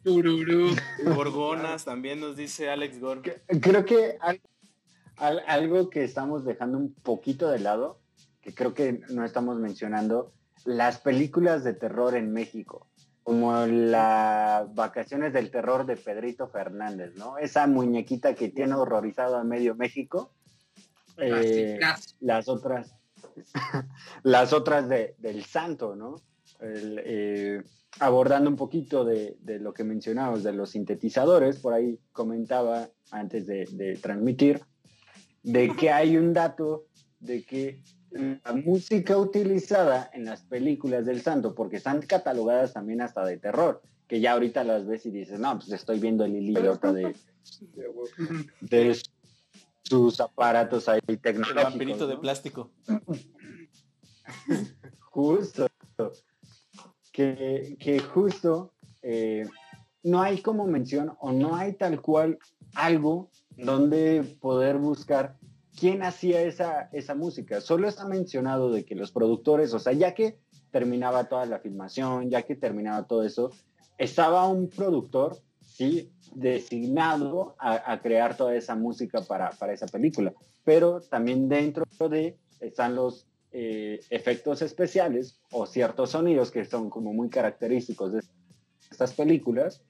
Tururú. 0.03 0.75
Gorgonas, 1.05 1.85
también 1.85 2.21
nos 2.21 2.37
dice 2.37 2.71
Alex 2.71 3.01
Gore. 3.01 3.43
Creo 3.61 3.85
que 3.85 4.19
algo 5.17 5.91
que 5.91 6.05
estamos 6.05 6.45
dejando 6.45 6.79
un 6.79 6.95
poquito 6.95 7.51
de 7.51 7.59
lado, 7.59 8.01
que 8.41 8.55
creo 8.55 8.73
que 8.73 9.01
no 9.11 9.25
estamos 9.25 9.59
mencionando, 9.59 10.33
las 10.65 10.99
películas 10.99 11.65
de 11.65 11.75
terror 11.75 12.15
en 12.15 12.33
México, 12.33 12.87
como 13.23 13.67
las 13.67 14.75
vacaciones 14.75 15.33
del 15.33 15.51
terror 15.51 15.87
de 15.87 15.97
Pedrito 15.97 16.49
Fernández, 16.49 17.15
¿no? 17.17 17.39
Esa 17.39 17.67
muñequita 17.67 18.35
que 18.35 18.49
tiene 18.49 18.75
horrorizado 18.75 19.37
a 19.37 19.45
medio 19.45 19.75
México. 19.75 20.33
Eh, 21.19 21.79
las 22.21 22.49
otras, 22.49 22.95
las 24.23 24.53
otras 24.53 24.89
de, 24.89 25.15
del 25.19 25.45
santo, 25.45 25.97
¿no? 25.97 26.23
Eh, 26.61 27.63
abordando 28.01 28.49
un 28.51 28.57
poquito 28.57 29.05
de, 29.05 29.37
de, 29.41 29.59
lo 29.59 29.73
que 29.73 29.85
mencionamos 29.85 30.43
de 30.43 30.53
los 30.53 30.71
sintetizadores, 30.71 31.59
por 31.59 31.75
ahí 31.75 31.99
comentaba 32.13 32.89
antes 33.11 33.47
de, 33.47 33.67
de 33.73 33.97
transmitir, 33.97 34.63
de 35.43 35.75
que 35.77 35.91
hay 35.91 36.17
un 36.17 36.33
dato 36.33 36.87
de 37.21 37.45
que 37.45 37.83
la 38.11 38.53
música 38.55 39.17
utilizada 39.17 40.11
en 40.13 40.25
las 40.25 40.43
películas 40.43 41.05
del 41.05 41.21
santo, 41.21 41.55
porque 41.55 41.77
están 41.77 42.01
catalogadas 42.03 42.73
también 42.73 43.01
hasta 43.01 43.25
de 43.25 43.39
terror, 43.39 43.83
que 44.07 44.21
ya 44.21 44.33
ahorita 44.33 44.65
las 44.65 44.87
ves 44.87 45.07
y 45.07 45.11
dices, 45.11 45.39
no, 45.39 45.59
pues 45.59 45.71
estoy 45.71 46.01
viendo 46.01 46.25
el 46.25 46.37
idiota 46.37 46.93
de, 46.93 47.15
de 48.61 48.99
sus 49.83 50.21
aparatos 50.21 50.89
ahí 50.89 51.01
tecnológicos. 51.01 51.57
El 51.57 51.65
vampirito 51.65 52.07
de 52.07 52.17
plástico. 52.17 52.71
justo. 55.11 55.67
Que, 57.13 57.77
que 57.81 57.99
justo 57.99 58.73
eh, 59.03 59.45
no 60.05 60.23
hay 60.23 60.41
como 60.41 60.67
mención 60.67 61.13
o 61.21 61.33
no 61.33 61.57
hay 61.57 61.73
tal 61.73 62.01
cual 62.01 62.39
algo 62.75 63.31
donde 63.57 64.23
poder 64.41 64.79
buscar 64.79 65.37
quién 65.79 66.03
hacía 66.03 66.43
esa, 66.43 66.89
esa 66.93 67.15
música. 67.15 67.61
Solo 67.61 67.89
está 67.89 68.07
mencionado 68.07 68.71
de 68.71 68.85
que 68.85 68.95
los 68.95 69.13
productores, 69.13 69.73
o 69.75 69.79
sea, 69.79 69.93
ya 69.93 70.15
que 70.15 70.39
terminaba 70.71 71.29
toda 71.29 71.47
la 71.47 71.59
filmación, 71.59 72.31
ya 72.31 72.43
que 72.43 72.55
terminaba 72.55 73.07
todo 73.07 73.25
eso, 73.25 73.51
estaba 73.97 74.47
un 74.47 74.69
productor, 74.69 75.39
sí, 75.61 76.11
designado 76.35 77.57
a, 77.59 78.01
crear 78.01 78.37
toda 78.37 78.55
esa 78.55 78.75
música 78.75 79.23
para, 79.23 79.51
para, 79.51 79.73
esa 79.73 79.87
película. 79.87 80.33
Pero 80.65 81.01
también 81.01 81.49
dentro 81.49 81.85
de 82.09 82.37
están 82.61 82.95
los 82.95 83.27
eh, 83.53 84.01
efectos 84.11 84.63
especiales 84.63 85.41
o 85.51 85.67
ciertos 85.67 86.11
sonidos 86.11 86.51
que 86.51 86.65
son 86.65 86.91
como 86.91 87.13
muy 87.13 87.31
característicos 87.31 88.13
de 88.13 88.23
estas 88.91 89.15
películas 89.15 89.83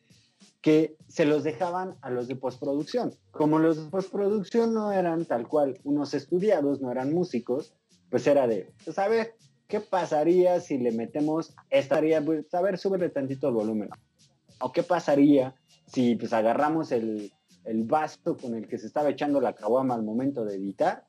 que 0.61 0.97
se 1.07 1.25
los 1.25 1.45
dejaban 1.45 1.97
a 2.03 2.11
los 2.11 2.29
de 2.29 2.37
postproducción. 2.37 3.15
Como 3.31 3.59
los 3.59 3.85
de 3.85 3.91
postproducción 3.91 4.75
no 4.75 4.93
eran 4.93 5.25
tal 5.25 5.47
cual 5.47 5.79
unos 5.85 6.15
estudiados, 6.15 6.81
no 6.81 6.91
eran 6.91 7.12
músicos, 7.12 7.75
pues 8.11 8.27
era 8.27 8.47
de, 8.47 8.73
pues 8.85 8.99
a 8.99 9.09
ver, 9.09 9.35
¿qué 9.69 9.81
pasaría 9.81 10.61
si 10.61 10.79
le 10.79 10.93
metemos, 10.93 11.55
estaría, 11.71 12.25
pues 12.25 12.53
a 12.55 12.62
ver, 12.62 12.79
súbele 12.79 13.09
tantito 13.11 13.49
el 13.49 13.55
volumen. 13.55 13.91
¿O 14.61 14.73
qué 14.73 14.83
pasaría 14.83 15.55
si 15.87 16.17
pues 16.17 16.33
agarramos 16.33 16.91
el, 16.91 17.33
el 17.65 17.85
vaso 17.85 18.37
con 18.37 18.55
el 18.55 18.67
que 18.67 18.79
se 18.79 18.87
estaba 18.87 19.11
echando 19.11 19.41
la 19.41 19.55
caguama 19.55 19.95
al 19.95 20.03
momento 20.03 20.45
de 20.45 20.57
editar 20.57 21.05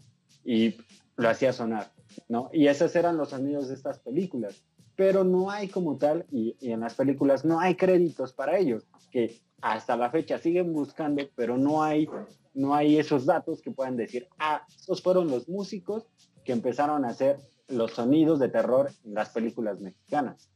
y 0.46 0.75
lo 1.15 1.29
hacía 1.29 1.53
sonar, 1.53 1.91
¿no? 2.27 2.50
Y 2.53 2.68
esos 2.68 2.96
eran 2.96 3.18
los 3.18 3.29
sonidos 3.29 3.68
de 3.70 3.75
estas 3.75 4.00
películas 4.00 4.63
pero 5.00 5.24
no 5.24 5.50
hay 5.50 5.70
como 5.70 5.98
tal, 5.98 6.25
y, 6.29 6.58
en 6.60 6.82
las 6.82 6.94
películas 6.94 7.46
no 7.46 7.58
hay 7.58 7.75
créditos 7.75 8.34
para 8.34 8.58
ellos, 8.58 8.86
que 9.10 9.39
hasta 9.62 9.96
la 9.96 10.12
fecha 10.12 10.39
siguen 10.39 10.74
buscando, 10.74 11.24
pero 11.36 11.58
no 11.58 11.82
hay, 11.82 12.10
no 12.53 12.75
hay 12.75 13.00
esos 13.00 13.25
datos 13.25 13.62
que 13.62 13.72
puedan 13.72 13.96
decir, 13.96 14.27
ah, 14.39 14.62
esos 14.77 15.01
fueron 15.01 15.32
los 15.32 15.48
músicos 15.48 16.06
que 16.44 16.51
empezaron 16.51 17.06
a 17.06 17.12
hacer 17.12 17.39
los 17.70 17.94
sonidos 17.94 18.39
de 18.39 18.50
terror 18.50 18.91
en 19.06 19.13
las 19.13 19.29
películas 19.29 19.79
mexicanas. 19.79 20.51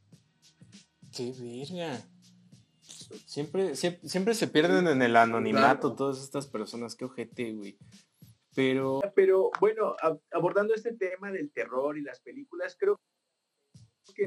¡Qué 1.10 1.32
virga! 1.32 2.02
Siempre, 3.24 3.74
siempre, 3.74 4.06
siempre 4.06 4.34
se 4.34 4.48
pierden 4.48 4.88
en 4.88 5.00
el 5.00 5.16
anonimato 5.16 5.94
todas 5.94 6.22
estas 6.22 6.46
personas. 6.48 6.94
Qué 6.94 7.06
ojete, 7.06 7.54
güey. 7.54 7.78
Pero 8.54 9.00
Pero 9.14 9.50
bueno, 9.58 9.96
abordando 10.30 10.74
este 10.74 10.92
tema 10.92 11.32
del 11.32 11.50
terror 11.50 11.96
y 11.96 12.02
las 12.02 12.20
películas, 12.20 12.76
creo 12.78 12.96
que 12.96 13.13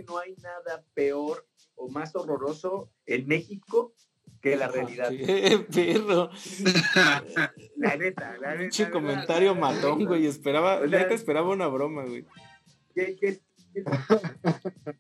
no 0.07 0.17
hay 0.17 0.35
nada 0.35 0.83
peor 0.93 1.45
o 1.75 1.89
más 1.89 2.15
horroroso 2.15 2.91
en 3.05 3.27
México 3.27 3.93
que 4.41 4.55
la 4.55 4.67
realidad. 4.67 5.09
Qué 5.09 5.65
perro. 5.73 6.29
La 7.77 7.95
neta, 7.95 8.37
la 8.37 8.51
neta. 8.51 8.57
Pinche 8.59 8.89
comentario 8.89 9.53
la 9.53 9.59
matón, 9.59 10.05
güey. 10.05 10.25
Esperaba, 10.25 10.77
O 10.77 10.87
sea- 10.89 10.99
neta 10.99 11.13
esperaba 11.13 11.49
una 11.49 11.67
broma, 11.67 12.05
güey. 12.05 12.25
Que, 12.93 13.15
que, 13.15 13.39
que, 13.73 13.83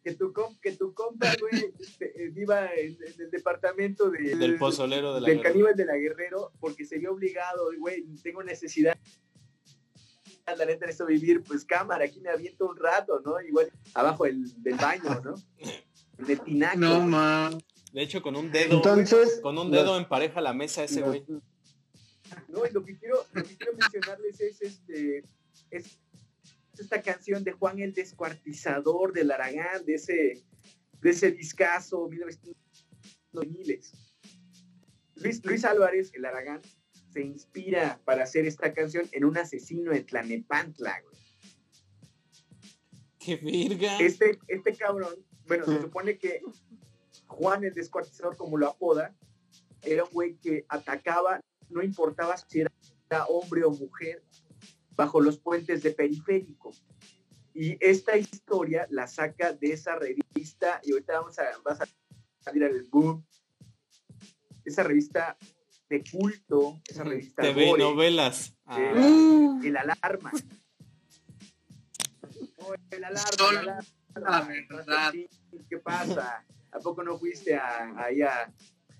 que 0.03 0.13
tu, 0.15 0.31
que 0.61 0.71
tu 0.73 0.93
compa, 0.93 1.31
güey, 1.39 1.73
este, 1.79 2.25
eh, 2.25 2.29
viva 2.29 2.67
en, 2.75 2.97
en 3.03 3.21
el 3.21 3.31
departamento 3.31 4.09
de, 4.11 4.35
Del 4.35 4.57
pozolero 4.57 5.15
de 5.15 5.21
la 5.21 5.27
del 5.27 5.41
caníbal 5.41 5.75
de 5.75 5.85
la 5.85 5.95
Guerrero 5.97 6.51
porque 6.59 6.85
se 6.85 6.99
vio 6.99 7.11
obligado, 7.13 7.69
güey, 7.79 8.03
tengo 8.21 8.43
necesidad. 8.43 8.97
La 10.55 10.65
neta 10.65 10.85
necesito 10.85 11.05
vivir, 11.07 11.43
pues 11.43 11.65
cámara, 11.65 12.05
aquí 12.05 12.21
me 12.21 12.29
aviento 12.29 12.69
un 12.69 12.77
rato, 12.77 13.19
¿no? 13.23 13.39
Igual 13.41 13.69
abajo 13.93 14.23
del, 14.23 14.45
del 14.63 14.75
baño, 14.75 15.21
¿no? 15.23 15.35
De 16.25 16.35
tinaco. 16.37 16.77
No, 16.79 17.01
ma. 17.05 17.51
De 17.93 18.01
hecho, 18.01 18.21
con 18.21 18.35
un 18.35 18.51
dedo. 18.51 18.75
Entonces, 18.77 19.39
con 19.41 19.57
un 19.57 19.69
dedo 19.71 19.93
los- 19.93 20.01
empareja 20.01 20.41
la 20.41 20.53
mesa 20.53 20.83
ese, 20.83 21.01
güey. 21.01 21.23
No, 22.47 22.65
y 22.65 22.71
lo 22.71 22.83
que 22.83 22.97
quiero, 22.97 23.25
lo 23.33 23.43
que 23.43 23.55
quiero 23.55 23.73
mencionarles 23.73 24.39
es 24.41 24.61
este 24.61 25.23
es 25.71 25.99
esta 26.77 27.01
canción 27.01 27.43
de 27.43 27.51
Juan 27.53 27.79
el 27.79 27.93
Descuartizador 27.93 29.13
del 29.13 29.31
Aragán, 29.31 29.85
de 29.85 29.95
ese, 29.95 30.43
de 31.01 31.09
ese 31.09 31.31
discazo 31.31 32.07
1900. 32.07 33.93
Luis, 35.15 35.43
Luis 35.45 35.65
Álvarez, 35.65 36.11
el 36.13 36.25
Aragán, 36.25 36.61
se 37.11 37.21
inspira 37.21 37.99
para 38.05 38.23
hacer 38.23 38.45
esta 38.45 38.73
canción 38.73 39.07
en 39.11 39.25
un 39.25 39.37
asesino 39.37 39.91
de 39.91 40.03
Tlanepantla, 40.03 41.01
güey. 41.01 41.17
¡Qué 43.19 43.35
virga! 43.37 43.97
Este, 43.99 44.39
este 44.47 44.75
cabrón, 44.75 45.13
bueno, 45.47 45.65
se 45.65 45.81
supone 45.81 46.17
que 46.17 46.41
Juan 47.27 47.63
el 47.63 47.73
Descuartizador, 47.73 48.35
como 48.37 48.57
lo 48.57 48.67
apoda, 48.67 49.15
era 49.81 50.03
un 50.03 50.09
güey 50.11 50.37
que 50.37 50.65
atacaba, 50.69 51.39
no 51.69 51.83
importaba 51.83 52.37
si 52.37 52.61
era 52.61 52.71
hombre 53.27 53.63
o 53.63 53.71
mujer, 53.71 54.23
bajo 54.95 55.21
los 55.21 55.37
puentes 55.37 55.83
de 55.83 55.91
periférico. 55.91 56.71
Y 57.53 57.77
esta 57.79 58.17
historia 58.17 58.87
la 58.89 59.07
saca 59.07 59.53
de 59.53 59.73
esa 59.73 59.95
revista, 59.95 60.79
y 60.83 60.91
ahorita 60.91 61.19
vamos 61.19 61.39
a, 61.39 61.43
vas 61.63 61.81
a 61.81 61.87
salir 62.39 62.63
al 62.63 62.83
boom, 62.83 63.25
esa 64.63 64.83
revista 64.83 65.37
de 65.89 66.03
culto, 66.11 66.81
esa 66.87 67.03
revista 67.03 67.41
TV 67.41 67.65
gore, 67.67 67.83
novelas. 67.83 68.53
Ah. 68.65 68.77
el 69.63 69.77
alarma. 69.77 70.31
Oh, 72.57 72.73
el 72.91 73.03
alarma, 73.03 73.31
el 73.51 73.57
alarma. 73.57 73.83
la 74.15 74.41
verdad. 74.41 75.13
¿Qué 75.69 75.77
pasa? 75.77 76.43
¿A 76.71 76.79
poco 76.79 77.03
no 77.03 77.17
fuiste 77.17 77.55
a, 77.55 77.93
ahí 77.97 78.21
a... 78.21 78.51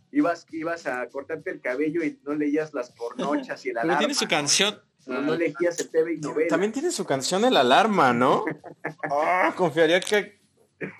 Ibas, 0.09 0.45
ibas 0.51 0.87
a 0.87 1.07
cortarte 1.09 1.51
el 1.51 1.59
cabello 1.59 2.01
y 2.03 2.17
no 2.23 2.33
leías 2.33 2.73
las 2.73 2.91
pornochas 2.91 3.65
y 3.65 3.69
el 3.69 3.73
Pero 3.73 3.81
alarma. 3.83 3.99
tiene 3.99 4.13
su 4.13 4.27
canción. 4.27 4.81
No, 5.05 5.21
no 5.21 5.35
leías 5.35 5.79
el 5.79 5.89
TV 5.89 6.13
y 6.13 6.17
novela. 6.19 6.47
También 6.49 6.71
tiene 6.71 6.91
su 6.91 7.05
canción 7.05 7.43
El 7.45 7.55
Alarma, 7.57 8.13
¿no? 8.13 8.43
Ah, 9.11 9.53
confiaría 9.55 9.99
que 10.01 10.37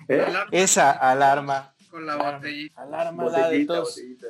¿Eh? 0.08 0.26
Esa 0.50 0.90
alarma. 0.90 1.74
Con 1.90 2.04
la 2.06 2.16
botellita. 2.16 2.82
Alarma 2.82 3.24
la 3.24 3.30
de 3.30 3.42
Botellita, 3.44 3.74
tos. 3.76 3.88
botellita. 3.90 4.26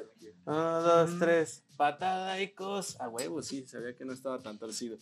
Uno, 0.48 0.82
dos, 0.82 1.18
tres. 1.18 1.62
Patada 1.76 2.40
y 2.40 2.48
cos. 2.54 2.98
A 3.00 3.08
huevo, 3.08 3.42
sí, 3.42 3.66
sabía 3.66 3.94
que 3.94 4.04
no 4.04 4.12
estaba 4.14 4.38
tan 4.38 4.58
torcido. 4.58 4.96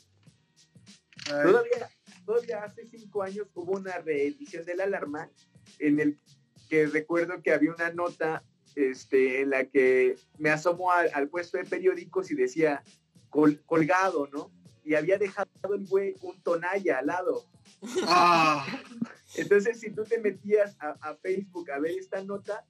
Todavía, 1.25 1.89
todavía 2.25 2.65
hace 2.65 2.87
cinco 2.87 3.23
años 3.23 3.49
hubo 3.54 3.73
una 3.73 3.99
reedición 3.99 4.65
de 4.65 4.75
la 4.76 4.85
alarma 4.85 5.30
en 5.78 6.00
el 6.00 6.21
que 6.69 6.87
recuerdo 6.87 7.43
que 7.43 7.52
había 7.52 7.73
una 7.73 7.91
nota 7.91 8.43
este, 8.75 9.41
en 9.43 9.50
la 9.50 9.65
que 9.65 10.17
me 10.39 10.50
asomó 10.50 10.93
al, 10.93 11.11
al 11.15 11.28
puesto 11.28 11.59
de 11.59 11.65
periódicos 11.65 12.30
y 12.30 12.35
decía 12.35 12.82
col- 13.30 13.63
colgado, 13.67 14.28
¿no? 14.32 14.50
Y 14.85 14.95
había 14.95 15.17
dejado 15.19 15.49
el 15.75 15.87
güey 15.87 16.15
un 16.23 16.41
tonalla 16.43 16.99
al 16.99 17.06
lado. 17.06 17.45
ah, 18.06 18.67
Entonces, 19.37 19.80
si 19.80 19.91
tú 19.91 20.04
te 20.04 20.19
metías 20.21 20.76
a, 20.80 20.91
a 21.00 21.15
Facebook 21.17 21.71
a 21.71 21.78
ver 21.80 21.93
esta 21.99 22.23
nota, 22.23 22.65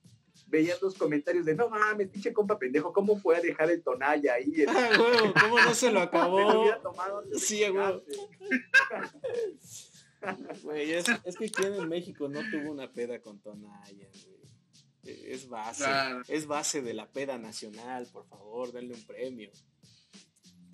veías 0.46 0.80
los 0.80 0.94
comentarios 0.94 1.44
de 1.44 1.54
no 1.54 1.68
mames, 1.68 2.08
pinche 2.08 2.32
compa 2.32 2.58
pendejo, 2.58 2.92
¿cómo 2.92 3.18
fue 3.18 3.36
a 3.36 3.40
dejar 3.40 3.70
el 3.70 3.82
tonalla 3.82 4.34
ahí? 4.34 4.52
El- 4.56 4.68
Ah, 4.70 4.90
huevo, 4.98 5.34
¿cómo 5.40 5.58
no 5.60 5.74
se 5.74 5.90
lo 5.92 6.00
acabó? 6.00 6.64
de 7.30 7.38
Sí, 7.38 7.62
huevo. 7.68 8.02
Güey, 10.62 10.92
es, 10.92 11.06
es 11.24 11.36
que 11.36 11.48
quien 11.50 11.74
en 11.74 11.88
México 11.88 12.28
no 12.28 12.40
tuvo 12.50 12.72
una 12.72 12.90
peda 12.92 13.20
con 13.20 13.38
Tonaya, 13.38 14.08
güey. 14.24 14.36
Eh, 15.04 15.32
Es 15.32 15.48
base. 15.48 15.84
Claro. 15.84 16.22
Es 16.26 16.46
base 16.46 16.82
de 16.82 16.94
la 16.94 17.08
peda 17.12 17.38
nacional, 17.38 18.08
por 18.12 18.26
favor, 18.26 18.72
denle 18.72 18.94
un 18.94 19.04
premio. 19.04 19.50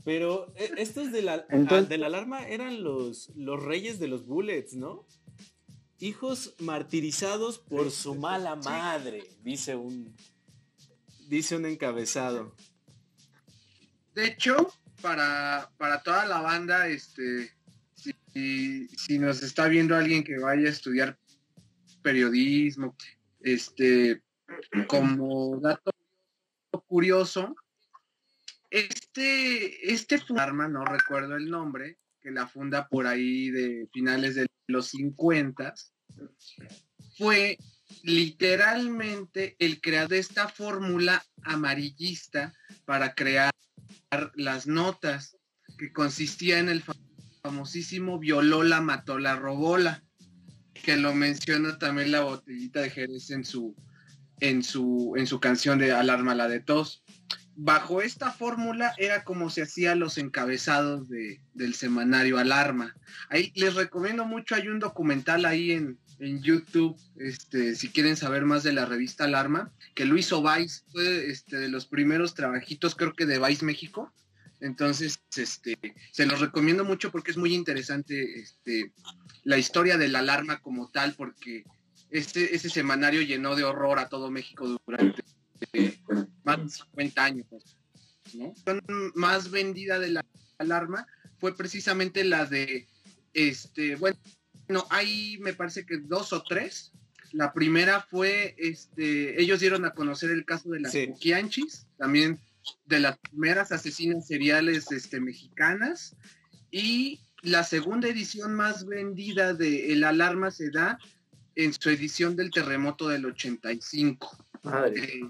Pero 0.04 0.52
eh, 0.56 0.70
estos 0.78 1.12
de 1.12 1.22
la, 1.22 1.44
Entonces- 1.50 1.86
ah, 1.86 1.88
de 1.88 1.98
la 1.98 2.06
alarma 2.06 2.48
eran 2.48 2.82
los, 2.82 3.30
los 3.36 3.62
reyes 3.62 3.98
de 3.98 4.08
los 4.08 4.24
bullets, 4.26 4.74
¿no? 4.74 5.06
Hijos 6.02 6.56
martirizados 6.58 7.60
por 7.60 7.92
su 7.92 8.16
mala 8.16 8.56
madre, 8.56 9.22
dice 9.44 9.76
un, 9.76 10.12
dice 11.28 11.54
un 11.54 11.64
encabezado. 11.64 12.56
De 14.12 14.26
hecho, 14.26 14.72
para, 15.00 15.70
para 15.78 16.02
toda 16.02 16.26
la 16.26 16.40
banda, 16.40 16.88
este, 16.88 17.52
si, 17.94 18.88
si 18.88 19.16
nos 19.20 19.44
está 19.44 19.68
viendo 19.68 19.94
alguien 19.94 20.24
que 20.24 20.40
vaya 20.40 20.66
a 20.66 20.72
estudiar 20.72 21.16
periodismo, 22.02 22.96
este, 23.38 24.24
como 24.88 25.60
dato 25.60 25.92
curioso, 26.88 27.54
este, 28.70 29.92
este 29.92 30.20
arma, 30.36 30.66
no 30.66 30.84
recuerdo 30.84 31.36
el 31.36 31.48
nombre, 31.48 31.96
que 32.20 32.32
la 32.32 32.48
funda 32.48 32.88
por 32.88 33.06
ahí 33.06 33.50
de 33.50 33.88
finales 33.92 34.34
de 34.34 34.48
los 34.66 34.88
50, 34.88 35.74
fue 37.18 37.58
literalmente 38.02 39.56
el 39.58 39.80
creador 39.80 40.10
de 40.10 40.18
esta 40.18 40.48
fórmula 40.48 41.24
amarillista 41.42 42.54
para 42.84 43.14
crear 43.14 43.50
las 44.34 44.66
notas, 44.66 45.36
que 45.78 45.92
consistía 45.92 46.58
en 46.58 46.68
el 46.68 46.82
fa- 46.82 46.94
famosísimo 47.42 48.18
violola 48.18 48.80
matola 48.80 49.36
robola, 49.36 50.04
que 50.74 50.96
lo 50.96 51.14
menciona 51.14 51.78
también 51.78 52.12
la 52.12 52.20
botellita 52.20 52.80
de 52.80 52.90
Jerez 52.90 53.30
en 53.30 53.44
su, 53.44 53.74
en 54.40 54.62
su, 54.62 55.14
en 55.16 55.26
su 55.26 55.40
canción 55.40 55.78
de 55.78 55.92
Alarma 55.92 56.34
la 56.34 56.48
de 56.48 56.60
tos. 56.60 57.04
Bajo 57.54 58.00
esta 58.00 58.32
fórmula 58.32 58.94
era 58.96 59.24
como 59.24 59.50
se 59.50 59.62
hacían 59.62 60.00
los 60.00 60.16
encabezados 60.18 61.08
de, 61.08 61.40
del 61.54 61.74
semanario 61.74 62.38
Alarma. 62.38 62.96
Ahí 63.28 63.52
les 63.54 63.74
recomiendo 63.74 64.24
mucho, 64.24 64.54
hay 64.54 64.68
un 64.68 64.78
documental 64.78 65.44
ahí 65.44 65.72
en, 65.72 65.98
en 66.18 66.40
YouTube, 66.40 66.96
este, 67.16 67.74
si 67.74 67.88
quieren 67.88 68.16
saber 68.16 68.44
más 68.44 68.62
de 68.62 68.72
la 68.72 68.86
revista 68.86 69.24
Alarma, 69.24 69.72
que 69.94 70.04
lo 70.04 70.16
hizo 70.16 70.42
Vice, 70.42 70.82
fue 70.92 71.30
este, 71.30 71.58
de 71.58 71.68
los 71.68 71.86
primeros 71.86 72.34
trabajitos, 72.34 72.94
creo 72.94 73.12
que 73.12 73.26
de 73.26 73.38
Vice 73.38 73.64
México. 73.64 74.12
Entonces, 74.60 75.20
este, 75.36 75.76
se 76.12 76.24
los 76.24 76.40
recomiendo 76.40 76.84
mucho 76.84 77.10
porque 77.10 77.32
es 77.32 77.36
muy 77.36 77.52
interesante 77.52 78.38
este, 78.38 78.92
la 79.42 79.58
historia 79.58 79.98
de 79.98 80.08
la 80.08 80.20
alarma 80.20 80.60
como 80.60 80.88
tal, 80.90 81.14
porque 81.14 81.64
ese 82.10 82.70
semanario 82.70 83.22
llenó 83.22 83.56
de 83.56 83.64
horror 83.64 83.98
a 83.98 84.08
todo 84.08 84.30
México 84.30 84.78
durante 84.86 85.22
más 86.44 86.62
de 86.62 86.68
50 86.68 87.24
años. 87.24 87.46
¿no? 88.34 88.54
La 88.66 88.80
más 89.14 89.50
vendida 89.50 89.98
de 89.98 90.10
la 90.10 90.24
alarma 90.58 91.06
fue 91.38 91.56
precisamente 91.56 92.24
la 92.24 92.46
de, 92.46 92.86
este, 93.34 93.96
bueno, 93.96 94.16
no, 94.68 94.86
hay 94.90 95.38
me 95.40 95.52
parece 95.52 95.84
que 95.84 95.98
dos 95.98 96.32
o 96.32 96.42
tres. 96.42 96.92
La 97.32 97.52
primera 97.52 98.00
fue, 98.00 98.54
este, 98.58 99.40
ellos 99.40 99.60
dieron 99.60 99.84
a 99.84 99.92
conocer 99.92 100.30
el 100.30 100.44
caso 100.44 100.70
de 100.70 100.80
las 100.80 100.92
Sí. 100.92 101.08
También 101.96 102.38
de 102.86 103.00
las 103.00 103.18
primeras 103.18 103.72
asesinas 103.72 104.26
seriales 104.26 104.90
este, 104.92 105.20
mexicanas. 105.20 106.16
Y 106.70 107.20
la 107.42 107.64
segunda 107.64 108.08
edición 108.08 108.54
más 108.54 108.86
vendida 108.86 109.54
de 109.54 109.92
El 109.92 110.04
Alarma 110.04 110.50
se 110.50 110.70
da 110.70 110.98
en 111.54 111.72
su 111.72 111.90
edición 111.90 112.36
del 112.36 112.50
terremoto 112.50 113.08
del 113.08 113.26
85. 113.26 114.46
Madre. 114.62 115.04
Eh, 115.04 115.22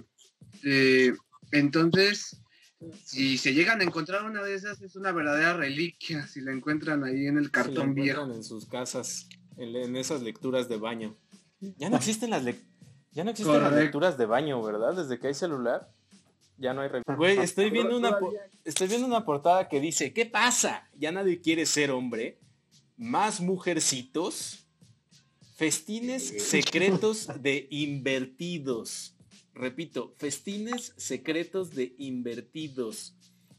eh, 0.64 1.12
entonces, 1.53 2.40
si 3.05 3.38
se 3.38 3.55
llegan 3.55 3.81
a 3.81 3.85
encontrar 3.85 4.25
una 4.25 4.42
de 4.42 4.55
esas, 4.55 4.81
es 4.83 4.96
una 4.96 5.12
verdadera 5.12 5.55
reliquia. 5.55 6.27
Si 6.27 6.40
la 6.40 6.53
encuentran 6.53 7.05
ahí 7.05 7.27
en 7.27 7.37
el 7.38 7.44
Se 7.44 7.48
la 7.48 7.53
cartón 7.53 7.94
viejo. 7.94 8.25
en 8.33 8.42
sus 8.42 8.66
casas, 8.66 9.29
en, 9.57 9.75
en 9.77 9.96
esas 9.96 10.22
lecturas 10.22 10.68
de 10.68 10.77
baño. 10.79 11.16
Ya 11.77 11.90
no 11.90 11.96
existen 11.96 12.31
las 12.31 12.44
lecturas. 12.44 12.72
Ya 13.12 13.25
no 13.25 13.31
existen 13.31 13.62
las 13.62 13.75
lecturas 13.75 14.16
de 14.16 14.25
baño, 14.25 14.62
¿verdad? 14.62 14.94
Desde 14.96 15.18
que 15.18 15.27
hay 15.29 15.35
celular, 15.35 15.92
ya 16.57 16.72
no 16.72 16.81
hay... 16.81 16.88
Güey, 17.14 17.38
estoy 17.38 17.70
viendo 17.70 17.96
una... 17.96 18.16
Estoy 18.64 18.88
viendo 18.88 19.07
una 19.07 19.25
portada 19.25 19.68
que 19.68 19.81
dice, 19.81 20.14
¿qué 20.14 20.25
pasa? 20.25 20.88
Ya 20.96 21.12
nadie 21.12 21.40
quiere 21.40 21.66
ser 21.66 21.90
hombre. 21.90 22.38
Más 22.96 23.40
mujercitos. 23.40 24.66
Festines 25.57 26.42
secretos 26.42 27.29
de 27.42 27.66
invertidos. 27.70 29.14
Repito, 29.55 30.15
festines 30.17 30.95
secretos 30.97 31.71
de 31.71 31.95
invertidos. 31.99 33.15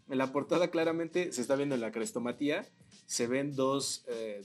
En 0.09 0.17
la 0.17 0.31
portada 0.31 0.69
claramente 0.69 1.31
se 1.31 1.41
está 1.41 1.55
viendo 1.55 1.75
en 1.75 1.81
la 1.81 1.91
crestomatía. 1.91 2.67
Se 3.05 3.27
ven 3.27 3.55
dos 3.55 4.03
eh, 4.07 4.41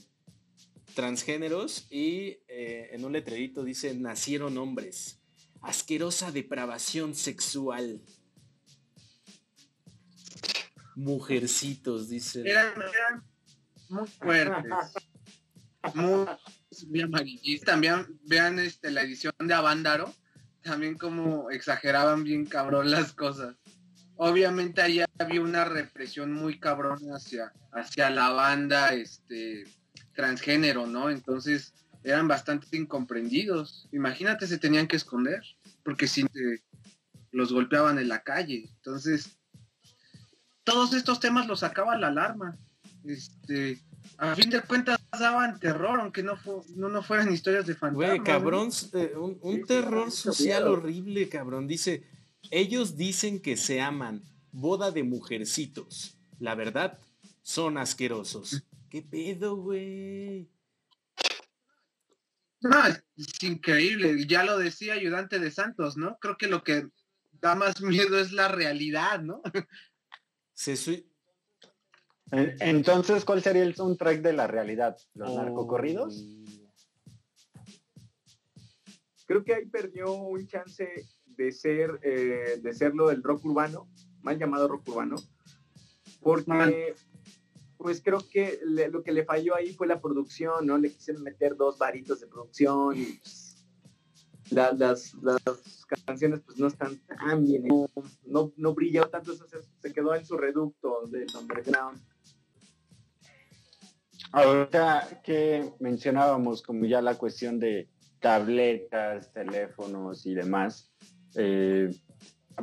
transgéneros 0.93 1.87
y 1.89 2.39
eh, 2.47 2.89
en 2.91 3.03
un 3.03 3.13
letrerito 3.13 3.63
dice, 3.63 3.93
nacieron 3.95 4.57
hombres. 4.57 5.19
Asquerosa 5.61 6.31
depravación 6.31 7.15
sexual. 7.15 8.01
Mujercitos, 10.95 12.09
dice. 12.09 12.41
Eran, 12.49 12.73
muy 13.89 14.07
fuertes. 14.07 14.71
Muy 15.93 17.01
amarillistas. 17.01 17.65
También 17.65 18.19
vean 18.23 18.59
este, 18.59 18.91
la 18.91 19.01
edición 19.01 19.33
de 19.39 19.53
Avándaro. 19.53 20.13
También 20.63 20.97
como 20.97 21.49
exageraban 21.51 22.23
bien 22.23 22.45
cabrón 22.45 22.91
las 22.91 23.13
cosas. 23.13 23.55
Obviamente 24.17 24.81
ahí 24.81 25.01
había 25.17 25.41
una 25.41 25.63
represión 25.63 26.33
muy 26.33 26.59
cabrón 26.59 26.99
hacia, 27.13 27.53
hacia 27.71 28.09
la 28.09 28.29
banda 28.29 28.93
este, 28.93 29.63
transgénero, 30.13 30.85
¿no? 30.87 31.09
Entonces 31.09 31.73
eran 32.03 32.27
bastante 32.27 32.75
incomprendidos. 32.75 33.87
Imagínate, 33.91 34.47
se 34.47 34.57
tenían 34.57 34.87
que 34.87 34.97
esconder, 34.97 35.41
porque 35.83 36.07
si 36.07 36.21
eh, 36.21 36.61
los 37.31 37.53
golpeaban 37.53 37.97
en 37.97 38.09
la 38.09 38.23
calle. 38.23 38.69
Entonces, 38.75 39.37
todos 40.63 40.93
estos 40.93 41.19
temas 41.19 41.47
los 41.47 41.61
sacaba 41.61 41.97
la 41.97 42.07
alarma. 42.07 42.57
Este, 43.05 43.81
a 44.17 44.35
fin 44.35 44.49
de 44.49 44.61
cuentas 44.61 44.98
daban 45.17 45.59
terror, 45.59 45.99
aunque 45.99 46.21
no, 46.23 46.37
fu- 46.37 46.63
no, 46.75 46.89
no 46.89 47.01
fueran 47.01 47.31
historias 47.33 47.65
de 47.65 47.73
fantasmas. 47.75 48.07
Güey, 48.07 48.19
¿no? 48.19 48.23
cabrón, 48.25 48.69
eh, 48.93 49.13
un, 49.15 49.39
un 49.41 49.55
Sí, 49.57 49.63
terror 49.65 50.11
social 50.11 50.63
miedo. 50.63 50.73
horrible, 50.73 51.29
cabrón. 51.29 51.67
Dice, 51.67 52.03
ellos 52.51 52.95
dicen 52.97 53.41
que 53.41 53.57
se 53.57 53.81
aman, 53.81 54.21
boda 54.51 54.91
de 54.91 55.03
mujercitos. 55.03 56.17
La 56.39 56.55
verdad, 56.55 56.99
son 57.41 57.77
asquerosos. 57.77 58.63
¿Qué 58.89 59.01
pedo, 59.01 59.55
güey? 59.55 60.49
No, 62.61 62.85
es, 62.87 63.03
increíble. 63.41 64.25
Ya 64.27 64.43
lo 64.43 64.57
decía 64.57 64.93
ayudante 64.93 65.39
de 65.39 65.49
Santos, 65.51 65.95
¿no? 65.97 66.17
Creo 66.19 66.37
que 66.37 66.47
lo 66.47 66.63
que 66.63 66.87
da 67.31 67.55
más 67.55 67.81
miedo 67.81 68.19
es 68.19 68.31
la 68.33 68.47
realidad, 68.49 69.21
¿no? 69.21 69.41
Se 70.53 70.75
Entonces, 72.31 73.25
¿cuál 73.25 73.41
sería 73.41 73.63
el 73.63 73.75
soundtrack 73.75 74.21
de 74.21 74.33
la 74.33 74.47
realidad? 74.47 74.97
¿Los 75.15 75.29
Oh. 75.31 75.35
narcocorridos? 75.43 76.25
Creo 79.25 79.43
que 79.43 79.53
ahí 79.53 79.65
perdió 79.65 80.11
un 80.13 80.47
chance 80.47 80.87
de 81.25 81.51
ser, 81.51 81.99
eh, 82.03 82.59
de 82.61 82.73
serlo 82.73 83.07
del 83.09 83.23
rock 83.23 83.45
urbano, 83.45 83.87
mal 84.21 84.37
llamado 84.37 84.67
rock 84.67 84.87
urbano, 84.89 85.15
porque 86.21 86.95
pues 87.77 88.01
creo 88.03 88.19
que 88.29 88.59
le- 88.65 88.89
lo 88.89 89.03
que 89.03 89.13
le 89.13 89.23
falló 89.23 89.55
ahí 89.55 89.71
fue 89.73 89.87
la 89.87 90.01
producción, 90.01 90.65
¿no? 90.67 90.77
Le 90.77 90.91
quisieron 90.91 91.23
meter 91.23 91.55
dos 91.55 91.77
varitos 91.77 92.19
de 92.19 92.27
producción 92.27 92.97
y 92.97 93.05
pues, 93.05 93.65
la- 94.49 94.73
las, 94.73 95.13
las 95.21 95.39
canciones 96.05 96.41
pues 96.41 96.57
no 96.57 96.67
están 96.67 96.97
tan 97.07 97.45
bien, 97.45 97.67
no, 97.67 97.89
no, 98.25 98.51
no 98.57 98.73
brilló 98.73 99.07
tanto, 99.09 99.33
se, 99.33 99.45
se 99.81 99.93
quedó 99.93 100.13
en 100.15 100.25
su 100.25 100.35
reducto 100.37 101.07
del 101.07 101.27
underground. 101.39 102.01
Ahorita 104.31 105.21
que 105.23 105.71
mencionábamos 105.79 106.61
como 106.61 106.85
ya 106.85 107.01
la 107.01 107.15
cuestión 107.15 107.59
de 107.59 107.87
tabletas, 108.19 109.31
teléfonos 109.33 110.25
y 110.25 110.35
demás, 110.35 110.91
eh, 111.35 111.89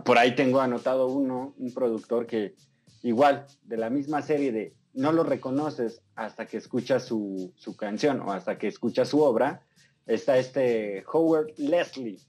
por 0.05 0.19
ahí 0.19 0.35
tengo 0.35 0.61
anotado 0.61 1.09
uno, 1.09 1.55
un 1.59 1.73
productor 1.73 2.27
que 2.27 2.55
igual 3.03 3.47
de 3.63 3.77
la 3.77 3.91
misma 3.91 4.23
serie 4.23 4.53
de 4.53 4.75
no 4.93 5.13
lo 5.13 5.25
reconoces 5.25 6.03
hasta 6.15 6.47
que 6.47 6.57
escuchas 6.57 7.05
su, 7.05 7.53
su 7.57 7.77
canción 7.77 8.21
o 8.21 8.33
hasta 8.33 8.59
que 8.59 8.69
escuchas 8.69 9.09
su 9.09 9.21
obra, 9.21 9.63
está 10.07 10.39
este 10.39 11.05
Howard 11.13 11.53
Leslie, 11.59 12.21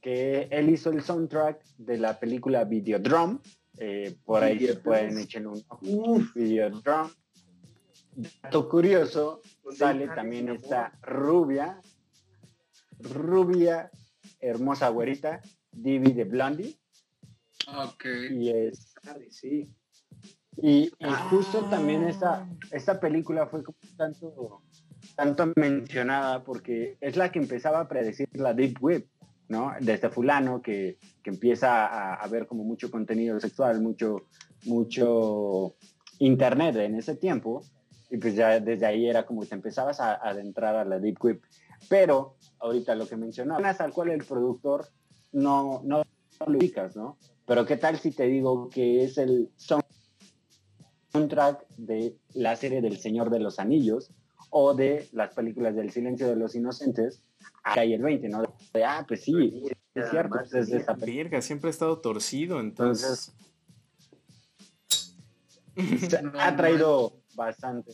que 0.00 0.48
él 0.50 0.68
hizo 0.68 0.90
el 0.90 1.02
soundtrack 1.02 1.64
de 1.78 1.98
la 1.98 2.18
película 2.18 2.64
Videodrome, 2.64 3.38
eh, 3.78 4.14
por 4.24 4.44
ahí 4.44 4.66
se 4.66 4.76
pueden 4.76 5.18
echar 5.18 5.46
un 5.46 5.62
ojo. 5.68 5.80
Dato 8.16 8.68
curioso, 8.68 9.40
sale 9.76 10.06
también 10.08 10.48
esta 10.48 10.92
rubia, 11.02 11.80
rubia, 13.00 13.90
hermosa 14.40 14.88
güerita, 14.88 15.40
Divi 15.72 16.12
de 16.12 16.24
Blondie, 16.24 16.76
Ok. 17.76 18.04
y 18.30 18.50
es 18.50 18.94
sí. 19.30 19.68
y, 20.56 20.84
y 20.84 20.92
Ah. 21.00 21.26
justo 21.30 21.64
también 21.64 22.04
esta, 22.04 22.46
esta 22.70 23.00
película 23.00 23.46
fue 23.46 23.64
como 23.64 23.78
tanto, 23.96 24.62
tanto 25.16 25.52
mencionada 25.56 26.44
porque 26.44 26.96
es 27.00 27.16
la 27.16 27.32
que 27.32 27.40
empezaba 27.40 27.80
a 27.80 27.88
predecir 27.88 28.28
la 28.34 28.54
Deep 28.54 28.76
Web, 28.80 29.08
¿no? 29.48 29.72
Desde 29.80 30.10
fulano 30.10 30.62
que, 30.62 30.98
que 31.22 31.30
empieza 31.30 31.86
a, 31.86 32.14
a 32.14 32.26
ver 32.28 32.46
como 32.46 32.62
mucho 32.64 32.90
contenido 32.90 33.40
sexual, 33.40 33.80
mucho, 33.80 34.26
mucho 34.64 35.74
internet 36.20 36.76
en 36.76 36.94
ese 36.94 37.16
tiempo, 37.16 37.62
y 38.14 38.18
pues 38.18 38.36
ya 38.36 38.60
desde 38.60 38.86
ahí 38.86 39.08
era 39.08 39.26
como 39.26 39.40
que 39.40 39.48
te 39.48 39.56
empezabas 39.56 39.98
a, 39.98 40.12
a 40.12 40.28
adentrar 40.30 40.76
a 40.76 40.84
la 40.84 41.00
Deep 41.00 41.16
Web. 41.20 41.40
Pero 41.88 42.36
ahorita 42.60 42.94
lo 42.94 43.08
que 43.08 43.16
mencionabas, 43.16 43.80
al 43.80 43.92
cual 43.92 44.10
el 44.10 44.24
productor 44.24 44.86
no, 45.32 45.82
no 45.84 46.04
lo 46.46 46.58
ubicas, 46.58 46.94
¿no? 46.94 47.18
Pero 47.44 47.66
qué 47.66 47.76
tal 47.76 47.98
si 47.98 48.12
te 48.12 48.26
digo 48.26 48.68
que 48.68 49.02
es 49.02 49.18
el 49.18 49.50
sound 49.56 49.82
soundtrack 51.08 51.66
de 51.76 52.16
la 52.34 52.54
serie 52.54 52.80
del 52.80 52.98
Señor 52.98 53.30
de 53.30 53.40
los 53.40 53.58
Anillos 53.58 54.12
o 54.50 54.74
de 54.74 55.08
las 55.12 55.34
películas 55.34 55.74
del 55.74 55.90
Silencio 55.90 56.28
de 56.28 56.36
los 56.36 56.54
Inocentes, 56.54 57.20
acá 57.64 57.80
hay 57.80 57.94
el 57.94 58.02
20, 58.02 58.28
¿no? 58.28 58.42
De, 58.72 58.84
ah, 58.84 59.04
pues 59.08 59.24
sí, 59.24 59.64
es 59.94 60.10
cierto, 60.10 60.36
pues 60.38 60.54
es. 60.54 60.86
Verga, 61.00 61.42
siempre 61.42 61.68
ha 61.68 61.72
estado 61.72 61.98
torcido, 61.98 62.60
entonces... 62.60 63.34
Se 66.08 66.22
ha 66.38 66.56
traído 66.56 67.23
bastante, 67.34 67.92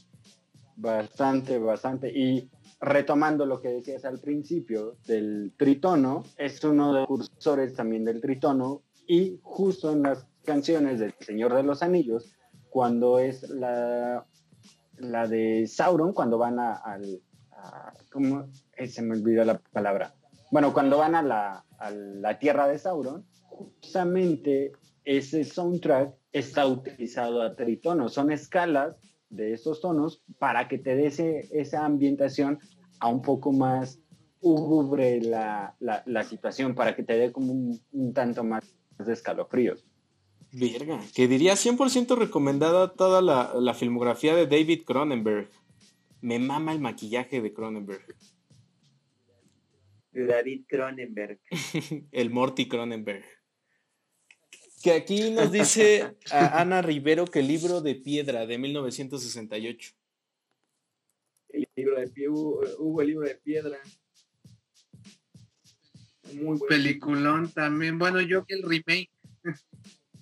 bastante, 0.77 1.59
bastante. 1.59 2.11
Y 2.11 2.51
retomando 2.81 3.45
lo 3.47 3.61
que 3.61 3.69
decías 3.69 4.05
al 4.05 4.19
principio 4.19 4.97
del 5.07 5.53
tritono, 5.57 6.25
es 6.37 6.63
uno 6.65 6.93
de 6.93 7.01
los 7.01 7.09
cursores 7.09 7.75
también 7.75 8.05
del 8.05 8.21
tritono 8.21 8.83
y 9.07 9.39
justo 9.43 9.93
en 9.93 10.03
las 10.03 10.27
canciones 10.45 11.01
del 11.01 11.15
Señor 11.21 11.55
de 11.55 11.63
los 11.63 11.83
Anillos, 11.83 12.33
cuando 12.71 13.19
es 13.19 13.49
la, 13.51 14.25
la 14.97 15.27
de 15.27 15.67
Sauron, 15.67 16.13
cuando 16.13 16.39
van 16.39 16.59
a, 16.59 16.75
al... 16.75 17.21
¿cómo? 18.11 18.49
Eh, 18.77 18.87
se 18.87 19.03
me 19.03 19.17
olvidó 19.17 19.45
la 19.45 19.59
palabra. 19.59 20.15
Bueno, 20.51 20.73
cuando 20.73 20.99
van 20.99 21.15
a 21.15 21.23
la, 21.23 21.65
a 21.79 21.91
la 21.91 22.39
tierra 22.39 22.67
de 22.67 22.79
Sauron, 22.79 23.27
justamente 23.43 24.73
ese 25.05 25.45
soundtrack 25.45 26.15
está 26.33 26.67
utilizado 26.67 27.43
a 27.43 27.55
tritono. 27.55 28.09
Son 28.09 28.31
escalas 28.31 28.97
de 29.31 29.53
esos 29.55 29.81
tonos 29.81 30.23
para 30.39 30.69
que 30.69 30.79
te 30.79 30.95
dé 30.97 31.07
ese- 31.07 31.49
esa 31.53 31.85
ambientación 31.85 32.59
a 32.99 33.09
un 33.09 33.23
poco 33.23 33.53
más 33.53 33.99
lúgubre 34.43 35.21
la, 35.23 35.75
la, 35.81 36.03
la 36.07 36.25
situación, 36.25 36.75
para 36.75 36.95
que 36.97 37.03
te 37.03 37.15
dé 37.17 37.31
como 37.33 37.53
un, 37.53 37.81
un 37.93 38.13
tanto 38.13 38.43
más 38.45 38.75
de 38.99 39.13
escalofríos. 39.13 39.85
Verga, 40.53 41.01
que 41.15 41.29
diría 41.29 41.55
100% 41.55 42.17
recomendada 42.17 42.93
toda 42.95 43.23
la, 43.23 43.53
la 43.61 43.73
filmografía 43.75 44.35
de 44.35 44.47
David 44.47 44.83
Cronenberg. 44.85 45.49
Me 46.23 46.39
mama 46.39 46.73
el 46.73 46.81
maquillaje 46.81 47.41
de 47.41 47.53
Cronenberg. 47.53 48.05
De 50.13 50.27
David 50.27 50.65
Cronenberg. 50.69 51.39
el 52.13 52.31
Morty 52.31 52.67
Cronenberg. 52.69 53.25
Que 54.83 54.93
aquí 54.93 55.31
nos 55.31 55.53
dice 55.53 56.17
a 56.31 56.61
Ana 56.61 56.81
Rivero 56.81 57.27
que 57.27 57.41
el 57.41 57.49
libro 57.49 57.81
de 57.83 57.95
piedra 57.97 58.47
de 58.47 58.57
1968. 58.59 59.93
El 61.51 61.69
libro 61.77 62.01
de 62.01 62.09
pie, 62.09 62.29
hubo, 62.29 62.61
hubo 62.79 63.01
el 63.03 63.09
libro 63.09 63.27
de 63.29 63.35
piedra. 63.35 63.79
Muy 66.33 66.45
bueno. 66.59 66.65
Peliculón 66.69 67.51
también. 67.53 67.99
Bueno, 67.99 68.21
yo 68.21 68.45
que 68.47 68.55
el 68.55 68.63
remake 68.63 69.11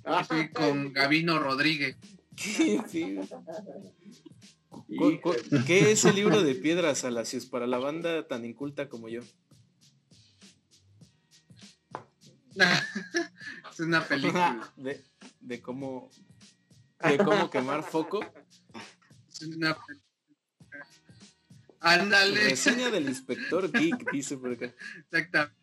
Ah, 0.05 0.25
sí, 0.29 0.49
con 0.55 0.93
Gavino 0.93 1.39
Rodríguez. 1.39 1.97
¿Qué, 2.35 2.81
sí. 2.89 3.17
Cu- 4.71 4.85
Híjole. 4.89 5.21
cu- 5.21 5.35
¿Qué 5.67 5.91
es 5.93 6.05
el 6.07 6.15
libro 6.17 6.43
de 6.43 6.55
piedra, 6.55 6.95
Salacios, 6.95 7.45
para 7.47 7.67
la 7.67 7.79
banda 7.79 8.27
tan 8.27 8.45
inculta 8.47 8.89
como 8.89 9.09
yo? 9.11 9.21
es 13.79 13.87
una 13.87 14.05
película. 14.09 14.73
de, 14.77 15.05
de 15.41 15.63
cómo 15.63 16.11
de 17.03 17.19
cómo 17.19 17.49
quemar 17.49 17.83
foco. 17.85 18.21
Es 19.31 19.43
una 19.43 19.75
película. 19.75 20.09
Ándale. 21.81 22.41
Reseña 22.51 22.91
del 22.91 23.05
inspector 23.09 23.71
Geek, 23.71 24.11
dice 24.11 24.37
por 24.37 24.53
acá. 24.53 24.75
Exactamente. 24.99 25.57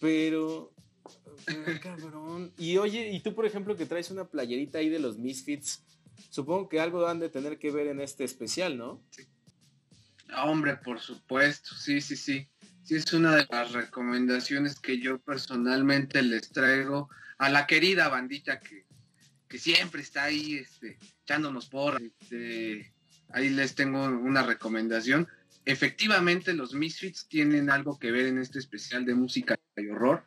Pero, 0.00 0.74
ah, 1.46 1.80
cabrón. 1.82 2.52
Y 2.58 2.76
oye, 2.76 3.10
y 3.10 3.20
tú, 3.20 3.34
por 3.34 3.46
ejemplo, 3.46 3.76
que 3.76 3.86
traes 3.86 4.10
una 4.10 4.28
playerita 4.28 4.78
ahí 4.78 4.90
de 4.90 4.98
los 4.98 5.16
Misfits, 5.16 5.82
supongo 6.28 6.68
que 6.68 6.80
algo 6.80 7.06
han 7.06 7.18
de 7.18 7.30
tener 7.30 7.58
que 7.58 7.70
ver 7.70 7.86
en 7.86 8.00
este 8.00 8.24
especial, 8.24 8.76
¿no? 8.76 9.02
Hombre, 10.44 10.76
por 10.76 11.00
supuesto, 11.00 11.74
sí, 11.74 12.02
sí, 12.02 12.16
sí. 12.16 12.46
Sí, 12.86 12.94
es 12.94 13.12
una 13.12 13.34
de 13.34 13.48
las 13.50 13.72
recomendaciones 13.72 14.78
que 14.78 15.00
yo 15.00 15.18
personalmente 15.18 16.22
les 16.22 16.52
traigo 16.52 17.10
a 17.36 17.48
la 17.48 17.66
querida 17.66 18.08
bandita 18.08 18.60
que, 18.60 18.86
que 19.48 19.58
siempre 19.58 20.02
está 20.02 20.22
ahí 20.22 20.54
este, 20.54 20.96
echándonos 21.24 21.68
por. 21.68 22.00
Este, 22.00 22.94
ahí 23.30 23.48
les 23.48 23.74
tengo 23.74 24.04
una 24.04 24.44
recomendación. 24.44 25.26
Efectivamente, 25.64 26.54
los 26.54 26.74
Misfits 26.74 27.26
tienen 27.26 27.70
algo 27.70 27.98
que 27.98 28.12
ver 28.12 28.26
en 28.26 28.38
este 28.38 28.60
especial 28.60 29.04
de 29.04 29.16
música 29.16 29.58
y 29.76 29.88
horror, 29.88 30.24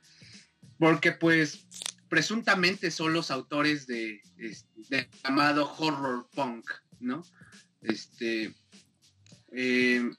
porque 0.78 1.14
pues 1.14 1.66
presuntamente 2.10 2.92
son 2.92 3.14
los 3.14 3.32
autores 3.32 3.88
de, 3.88 4.22
este, 4.36 4.82
de 4.90 5.10
llamado 5.24 5.74
horror 5.78 6.28
punk, 6.36 6.70
¿no? 7.00 7.24
Este, 7.82 8.54
eh, 9.54 10.12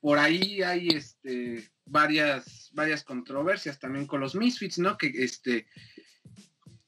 por 0.00 0.18
ahí 0.18 0.62
hay 0.62 0.88
este, 0.88 1.73
varias, 1.86 2.70
varias 2.72 3.04
controversias 3.04 3.78
también 3.78 4.06
con 4.06 4.20
los 4.20 4.34
Misfits, 4.34 4.78
¿no? 4.78 4.96
Que 4.96 5.08
este, 5.08 5.66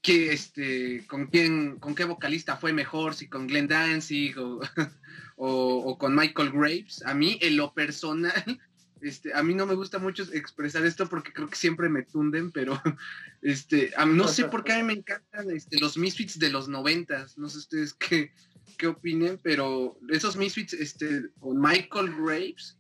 que 0.07 0.33
este, 0.33 1.05
con 1.09 1.27
quién, 1.27 1.81
con 1.81 1.97
qué 1.97 2.05
vocalista 2.05 2.57
fue 2.57 2.73
mejor, 2.73 3.15
si 3.15 3.29
con 3.29 3.49
Glenn 3.49 3.67
Danzig 3.67 4.39
o, 4.39 4.61
o, 5.37 5.99
con 5.99 6.15
Michael 6.15 6.53
Graves. 6.53 7.03
A 7.05 7.13
mí, 7.13 7.39
en 7.43 7.57
lo 7.57 7.75
personal, 7.75 8.61
este, 9.01 9.35
a 9.35 9.43
mí 9.43 9.53
no 9.53 9.67
me 9.67 9.75
gusta 9.75 9.99
mucho 9.99 10.23
expresar 10.33 10.87
esto 10.87 11.09
porque 11.09 11.33
creo 11.33 11.49
que 11.49 11.57
siempre 11.57 11.89
me 11.89 12.05
tunden, 12.05 12.53
pero 12.53 12.81
este, 13.43 13.93
no 14.07 14.29
sé 14.29 14.45
por 14.45 14.63
qué 14.63 14.75
a 14.75 14.77
mí 14.77 14.85
me 14.85 14.93
encantan 14.93 15.51
este, 15.51 15.81
los 15.81 15.99
Misfits 15.99 16.39
de 16.39 16.51
los 16.51 16.69
noventas. 16.69 17.37
No 17.37 17.49
sé 17.49 17.59
ustedes 17.59 17.93
qué, 17.95 18.33
qué 18.79 18.87
opinen, 18.87 19.41
pero 19.43 19.99
esos 20.09 20.37
Misfits 20.37 20.73
este, 20.75 21.31
con 21.41 21.61
Michael 21.61 22.15
Graves, 22.17 22.79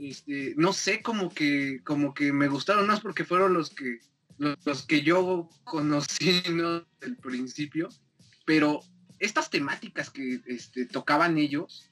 este, 0.00 0.54
no 0.56 0.72
sé, 0.72 1.02
como 1.02 1.30
que, 1.30 1.80
como 1.84 2.14
que 2.14 2.32
me 2.32 2.48
gustaron 2.48 2.86
más 2.86 3.00
porque 3.00 3.24
fueron 3.24 3.52
los 3.54 3.70
que, 3.70 3.98
los, 4.38 4.56
los 4.64 4.86
que 4.86 5.02
yo 5.02 5.48
conocí 5.64 6.42
¿no? 6.52 6.86
del 7.00 7.16
principio, 7.16 7.88
pero 8.46 8.80
estas 9.18 9.50
temáticas 9.50 10.10
que 10.10 10.40
este, 10.46 10.86
tocaban 10.86 11.36
ellos, 11.38 11.90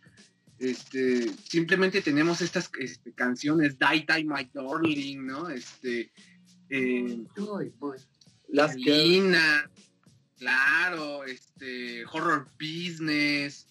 este, 0.58 1.30
simplemente 1.44 2.00
tenemos 2.02 2.40
estas 2.40 2.70
este, 2.80 3.12
canciones, 3.12 3.76
Die 3.78 4.06
Die 4.08 4.24
My 4.24 4.50
Darling, 4.52 5.26
¿no? 5.26 5.48
Este, 5.50 6.10
eh, 6.70 7.18
Las 8.48 8.74
Lina, 8.74 9.70
claro, 10.36 11.24
este, 11.24 12.04
Horror 12.06 12.48
Business, 12.58 13.68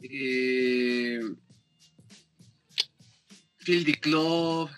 eh, 0.00 1.20
Fieldy 3.62 3.94
Club, 3.94 4.68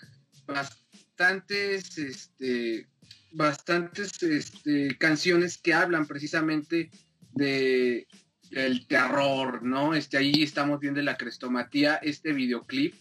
bastantes, 0.47 1.97
este, 1.97 2.87
bastantes 3.31 4.21
este, 4.21 4.97
canciones 4.97 5.57
que 5.57 5.73
hablan 5.73 6.05
precisamente 6.05 6.91
de 7.33 8.07
el 8.51 8.87
terror, 8.87 9.63
¿no? 9.63 9.93
Este, 9.93 10.17
ahí 10.17 10.43
estamos 10.43 10.79
viendo 10.79 11.01
la 11.01 11.17
crestomatía, 11.17 11.95
este 11.95 12.31
videoclip 12.31 12.93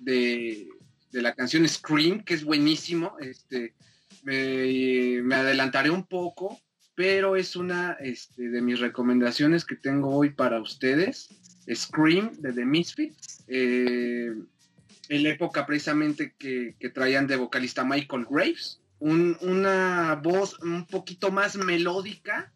de, 0.00 0.68
de 1.10 1.22
la 1.22 1.34
canción 1.34 1.66
Scream, 1.66 2.22
que 2.22 2.34
es 2.34 2.44
buenísimo, 2.44 3.16
este, 3.20 3.74
me, 4.24 5.34
adelantaré 5.34 5.90
un 5.90 6.06
poco, 6.06 6.60
pero 6.94 7.36
es 7.36 7.56
una 7.56 7.92
este, 8.00 8.50
de 8.50 8.60
mis 8.60 8.80
recomendaciones 8.80 9.64
que 9.64 9.76
tengo 9.76 10.10
hoy 10.10 10.30
para 10.30 10.60
ustedes. 10.60 11.28
Scream 11.72 12.32
de 12.40 12.52
The 12.52 12.64
Misfits, 12.64 13.44
eh, 13.48 14.34
en 15.08 15.22
la 15.22 15.30
época 15.30 15.66
precisamente 15.66 16.34
que, 16.38 16.76
que 16.78 16.90
traían 16.90 17.26
de 17.26 17.36
vocalista 17.36 17.84
Michael 17.84 18.26
Graves, 18.30 18.80
un- 18.98 19.36
una 19.40 20.20
voz 20.22 20.58
un 20.60 20.86
poquito 20.86 21.30
más 21.30 21.56
melódica, 21.56 22.52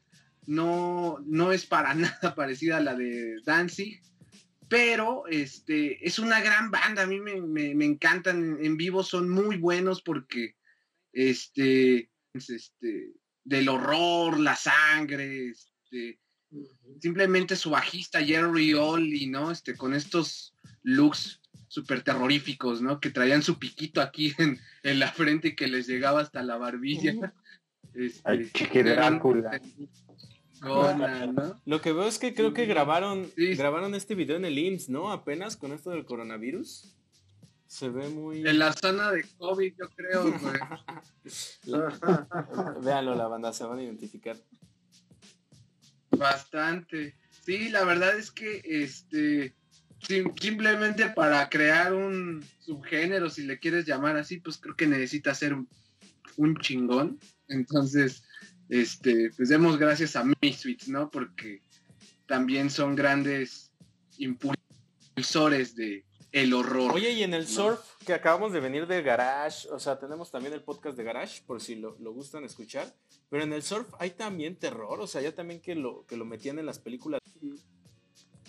no, 0.46 1.18
no 1.26 1.52
es 1.52 1.66
para 1.66 1.94
nada 1.94 2.34
parecida 2.34 2.78
a 2.78 2.80
la 2.80 2.94
de 2.94 3.36
Danzig, 3.44 4.00
pero 4.68 5.26
este, 5.28 6.06
es 6.06 6.18
una 6.18 6.40
gran 6.40 6.70
banda, 6.70 7.02
a 7.02 7.06
mí 7.06 7.20
me, 7.20 7.40
me- 7.40 7.74
me 7.74 7.84
encantan, 7.84 8.58
en 8.62 8.76
vivo 8.76 9.02
son 9.02 9.28
muy 9.30 9.56
buenos 9.56 10.02
porque 10.02 10.56
este, 11.12 12.10
es, 12.34 12.50
este, 12.50 13.12
del 13.44 13.68
horror, 13.68 14.38
la 14.38 14.56
sangre, 14.56 15.48
este, 15.48 16.20
simplemente 17.00 17.56
su 17.56 17.70
bajista 17.70 18.22
Jerry 18.22 18.74
Olly, 18.74 19.26
¿no? 19.26 19.50
Este, 19.50 19.74
con 19.76 19.94
estos 19.94 20.54
looks 20.82 21.40
súper 21.68 22.02
terroríficos, 22.02 22.82
¿no? 22.82 22.98
Que 23.00 23.10
traían 23.10 23.42
su 23.42 23.58
piquito 23.58 24.00
aquí 24.00 24.34
en, 24.38 24.58
en 24.82 24.98
la 24.98 25.12
frente 25.12 25.48
y 25.48 25.56
que 25.56 25.68
les 25.68 25.86
llegaba 25.86 26.20
hasta 26.20 26.42
la 26.42 26.56
barbilla. 26.56 27.14
Este, 27.94 28.20
Ay, 28.24 28.50
eran- 28.74 29.14
Drácula. 29.14 29.60
Gona, 30.60 31.26
¿no? 31.26 31.60
Lo 31.66 31.80
que 31.80 31.92
veo 31.92 32.08
es 32.08 32.18
que 32.18 32.34
creo 32.34 32.52
que 32.52 32.66
grabaron, 32.66 33.30
Sí. 33.36 33.54
grabaron 33.54 33.94
este 33.94 34.16
video 34.16 34.36
en 34.36 34.44
el 34.44 34.58
IMSS, 34.58 34.88
¿no? 34.88 35.12
Apenas 35.12 35.56
con 35.56 35.72
esto 35.72 35.90
del 35.90 36.04
coronavirus. 36.04 36.94
Se 37.68 37.88
ve 37.90 38.08
muy... 38.08 38.46
En 38.48 38.58
la 38.58 38.72
zona 38.72 39.12
de 39.12 39.24
COVID, 39.36 39.74
yo 39.78 39.88
creo, 39.90 40.22
güey. 40.40 40.58
Véanlo, 42.82 43.14
la 43.14 43.28
banda, 43.28 43.52
se 43.52 43.62
van 43.64 43.78
a 43.78 43.82
identificar. 43.84 44.36
Bastante. 46.10 47.14
Sí, 47.44 47.68
la 47.68 47.84
verdad 47.84 48.16
es 48.18 48.30
que 48.30 48.60
este 48.64 49.54
simplemente 50.00 51.08
para 51.10 51.48
crear 51.48 51.92
un 51.92 52.44
subgénero, 52.60 53.30
si 53.30 53.42
le 53.42 53.58
quieres 53.58 53.84
llamar 53.86 54.16
así, 54.16 54.38
pues 54.38 54.58
creo 54.58 54.76
que 54.76 54.86
necesita 54.86 55.34
ser 55.34 55.54
un, 55.54 55.68
chingón. 56.60 57.18
Entonces, 57.48 58.22
este, 58.68 59.30
pues 59.36 59.48
demos 59.48 59.78
gracias 59.78 60.14
a 60.16 60.24
Misfits, 60.40 60.88
¿no? 60.88 61.10
Porque 61.10 61.62
también 62.26 62.70
son 62.70 62.94
grandes 62.94 63.72
impulsores 64.18 65.74
de 65.74 66.04
el 66.32 66.52
horror. 66.52 66.92
Oye, 66.92 67.12
y 67.12 67.22
en 67.22 67.34
el 67.34 67.44
No. 67.44 67.48
surf, 67.48 67.80
que 68.04 68.12
acabamos 68.12 68.52
de 68.52 68.60
venir 68.60 68.86
de 68.86 69.02
Garage, 69.02 69.68
o 69.70 69.78
sea, 69.78 69.98
tenemos 69.98 70.30
también 70.30 70.52
el 70.52 70.62
podcast 70.62 70.96
de 70.96 71.04
Garage, 71.04 71.42
por 71.46 71.60
si 71.60 71.74
lo, 71.74 71.96
lo 72.00 72.12
gustan 72.12 72.44
escuchar. 72.44 72.94
Pero 73.30 73.44
en 73.44 73.52
el 73.52 73.62
surf 73.62 73.88
hay 73.98 74.10
también 74.10 74.56
terror, 74.56 75.00
o 75.00 75.06
sea, 75.06 75.22
ya 75.22 75.34
también 75.34 75.60
que 75.60 75.74
lo, 75.74 76.04
que 76.06 76.16
lo 76.16 76.24
metían 76.24 76.58
en 76.58 76.66
las 76.66 76.78
películas. 76.78 77.20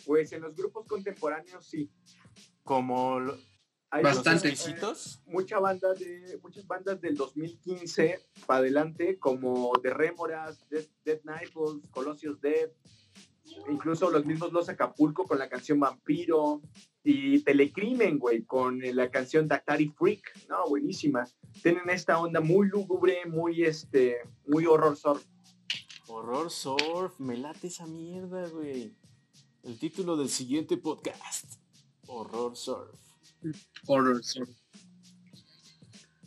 Pues 0.06 0.32
en 0.32 0.42
los 0.42 0.56
grupos 0.56 0.86
contemporáneos 0.88 1.66
sí. 1.66 1.90
Como 2.64 3.20
lo- 3.20 3.38
Hay 3.92 4.04
Bastante. 4.04 4.50
los 4.50 4.60
exquisitos. 4.60 5.22
mucha 5.26 5.58
banda 5.60 5.94
de, 5.96 6.38
muchas 6.44 6.68
bandas 6.68 7.02
del 7.02 7.16
2015 7.16 8.20
para 8.46 8.60
adelante, 8.60 9.18
como 9.18 9.72
The 9.82 9.92
Rémoras, 9.94 10.68
Dead, 10.70 10.86
Dead 11.04 11.20
Nightfalls, 11.24 11.88
Colossus 11.90 12.40
Dead, 12.40 12.70
incluso 13.68 14.12
los 14.12 14.26
mismos 14.28 14.54
Los 14.54 14.70
Acapulco 14.70 15.26
con 15.26 15.40
la 15.40 15.50
canción 15.50 15.80
Vampiro 15.80 16.62
y 17.04 17.40
Telecrimen, 17.44 18.20
güey, 18.20 18.44
con 18.44 18.80
la 18.80 19.10
canción 19.10 19.48
Dactari 19.48 19.88
Freak, 19.98 20.48
no, 20.50 20.68
buenísima. 20.70 21.26
Tienen 21.64 21.90
esta 21.90 22.20
onda 22.20 22.42
muy 22.42 22.68
lúgubre, 22.68 23.26
muy, 23.26 23.64
este, 23.64 24.18
muy 24.46 24.68
horror 24.68 24.96
surf. 24.98 25.26
Horror 26.08 26.52
surf, 26.52 27.20
me 27.20 27.38
late 27.38 27.66
esa 27.68 27.88
mierda, 27.88 28.48
güey. 28.50 28.94
El 29.64 29.78
título 29.78 30.16
del 30.18 30.30
siguiente 30.30 30.78
podcast. 30.78 31.46
Horror 32.08 32.56
surf. 32.56 32.96
horror. 33.86 34.24
surf. 34.24 34.50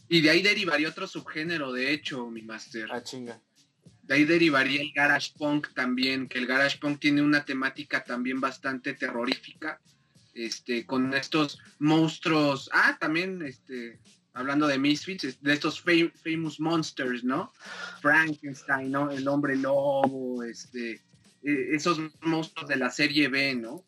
Y 0.09 0.21
de 0.21 0.31
ahí 0.31 0.43
derivaría 0.43 0.89
otro 0.89 1.07
subgénero, 1.07 1.73
de 1.73 1.93
hecho, 1.93 2.27
mi 2.31 2.43
master. 2.43 2.89
Ah, 2.93 3.03
chinga. 3.03 3.41
De 4.03 4.15
ahí 4.15 4.25
derivaría 4.25 4.83
el 4.83 4.93
garage 4.93 5.33
punk 5.39 5.73
también, 5.75 6.29
que 6.29 6.39
el 6.39 6.47
garage 6.47 6.79
punk 6.79 7.01
tiene 7.01 7.23
una 7.23 7.45
temática 7.45 8.05
también 8.05 8.41
bastante 8.41 8.95
terrorífica, 8.95 9.81
este, 10.35 10.85
con 10.85 11.15
estos 11.15 11.59
monstruos, 11.79 12.69
ah, 12.73 12.99
también, 13.01 13.41
este, 13.43 13.99
hablando 14.35 14.67
de 14.67 14.79
Misfits, 14.79 15.41
de 15.41 15.53
estos 15.53 15.83
fam- 15.85 16.13
famous 16.13 16.61
monsters, 16.61 17.25
¿no? 17.25 17.53
Frankenstein, 18.03 18.91
¿no? 18.91 19.11
El 19.11 19.27
hombre 19.29 19.57
lobo, 19.57 20.43
este, 20.43 21.01
eh, 21.43 21.69
esos 21.73 22.01
monstruos 22.23 22.69
de 22.69 22.77
la 22.77 22.91
serie 22.91 23.29
B, 23.29 23.55
¿no? 23.55 23.85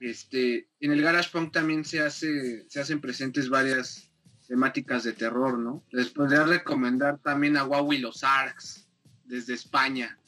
Este, 0.00 0.68
en 0.80 0.92
el 0.92 1.02
garage 1.02 1.30
punk 1.30 1.52
también 1.52 1.84
se 1.84 2.00
hace, 2.00 2.64
se 2.68 2.80
hacen 2.80 3.00
presentes 3.00 3.48
varias 3.48 4.10
temáticas 4.46 5.04
de 5.04 5.12
terror, 5.14 5.58
¿no? 5.58 5.84
Les 5.90 6.10
podría 6.10 6.44
recomendar 6.44 7.18
también 7.22 7.56
a 7.56 7.64
Huawei 7.64 7.98
los 7.98 8.22
Arcs 8.22 8.86
desde 9.24 9.54
España. 9.54 10.18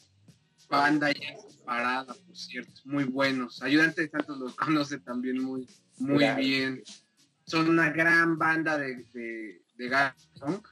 Banda 0.69 1.11
ya 1.11 1.35
parada, 1.65 2.13
por 2.13 2.35
cierto, 2.35 2.81
muy 2.85 3.03
buenos. 3.03 3.61
Ayudante 3.61 4.01
de 4.03 4.09
Santos 4.09 4.37
los 4.39 4.55
conoce 4.55 4.99
también 4.99 5.41
muy, 5.43 5.67
muy 5.97 6.19
Claro. 6.19 6.39
bien. 6.41 6.83
Son 7.45 7.69
una 7.69 7.89
gran 7.91 8.37
banda 8.37 8.77
de, 8.77 9.03
de, 9.13 9.61
de 9.77 9.89
garage 9.89 10.27
punk 10.39 10.67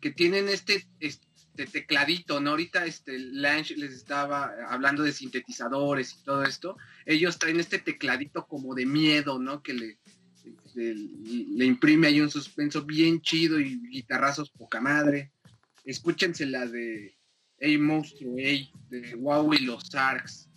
que 0.00 0.10
tienen 0.10 0.48
este, 0.48 0.86
este 1.00 1.25
tecladito, 1.64 2.40
¿no? 2.40 2.50
Ahorita 2.50 2.84
este 2.84 3.18
Lange 3.18 3.76
les 3.76 3.92
estaba 3.92 4.52
hablando 4.68 5.02
de 5.02 5.12
sintetizadores 5.12 6.12
y 6.12 6.24
todo 6.24 6.42
esto. 6.42 6.76
Ellos 7.06 7.38
traen 7.38 7.60
este 7.60 7.78
tecladito 7.78 8.46
como 8.46 8.74
de 8.74 8.84
miedo, 8.84 9.38
¿no? 9.38 9.62
Que 9.62 9.72
le, 9.72 9.98
este, 10.44 10.94
le 10.94 11.64
imprime 11.64 12.08
ahí 12.08 12.20
un 12.20 12.30
suspenso 12.30 12.82
bien 12.82 13.22
chido 13.22 13.58
y 13.58 13.80
guitarrazos 13.88 14.50
poca 14.50 14.80
madre. 14.80 15.32
Escúchense 15.84 16.44
la 16.44 16.66
de 16.66 17.16
Ey 17.58 17.78
Monstruo, 17.78 18.36
Ey, 18.36 18.70
de 18.90 19.14
Wow 19.14 19.54
y 19.54 19.58
los 19.60 19.94
Arcs. 19.94 20.48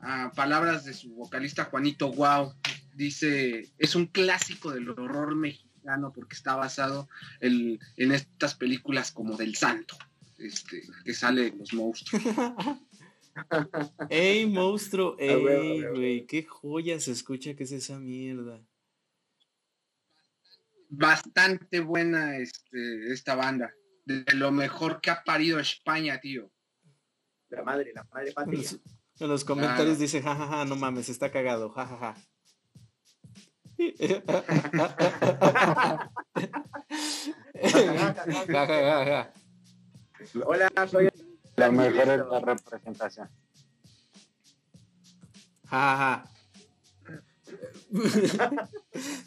Ah, 0.00 0.32
palabras 0.34 0.84
de 0.84 0.92
su 0.92 1.14
vocalista 1.14 1.64
Juanito 1.64 2.12
Wow. 2.12 2.54
Dice, 2.94 3.72
es 3.78 3.94
un 3.94 4.06
clásico 4.06 4.70
del 4.70 4.90
horror 4.90 5.34
mexicano 5.34 6.12
porque 6.14 6.36
está 6.36 6.54
basado 6.54 7.08
en, 7.40 7.78
en 7.96 8.12
estas 8.12 8.54
películas 8.54 9.12
como 9.12 9.36
del 9.36 9.54
santo, 9.54 9.96
este, 10.38 10.82
que 11.04 11.14
sale 11.14 11.52
los 11.56 11.72
monstruos. 11.72 12.22
¡Ey, 14.10 14.46
monstruo! 14.46 15.16
¡Ey, 15.18 15.82
güey! 15.94 16.26
¡Qué 16.26 16.44
joya 16.44 17.00
se 17.00 17.12
escucha 17.12 17.54
que 17.54 17.64
es 17.64 17.72
esa 17.72 17.98
mierda! 17.98 18.60
Bastante 20.88 21.80
buena 21.80 22.36
este, 22.36 23.12
esta 23.12 23.34
banda. 23.34 23.72
De 24.04 24.24
lo 24.34 24.52
mejor 24.52 25.00
que 25.00 25.10
ha 25.10 25.24
parido 25.24 25.58
España, 25.58 26.20
tío. 26.20 26.50
La 27.48 27.62
madre, 27.62 27.92
la 27.94 28.04
madre 28.12 28.28
En 28.28 28.34
patria. 28.34 28.58
los, 28.58 28.80
en 29.20 29.28
los 29.28 29.44
comentarios 29.44 29.96
Claro. 29.96 30.00
dice, 30.00 30.22
jajaja, 30.22 30.64
no 30.66 30.76
mames, 30.76 31.08
está 31.08 31.32
cagado, 31.32 31.70
jajaja. 31.70 32.14
Jajaja. 33.76 36.12
Hola, 40.44 40.70
soy 40.90 41.08
La 41.56 41.70
mejor 41.70 42.08
es 42.08 42.26
la 42.26 42.40
representación. 42.40 43.28
Jaja. 45.66 46.30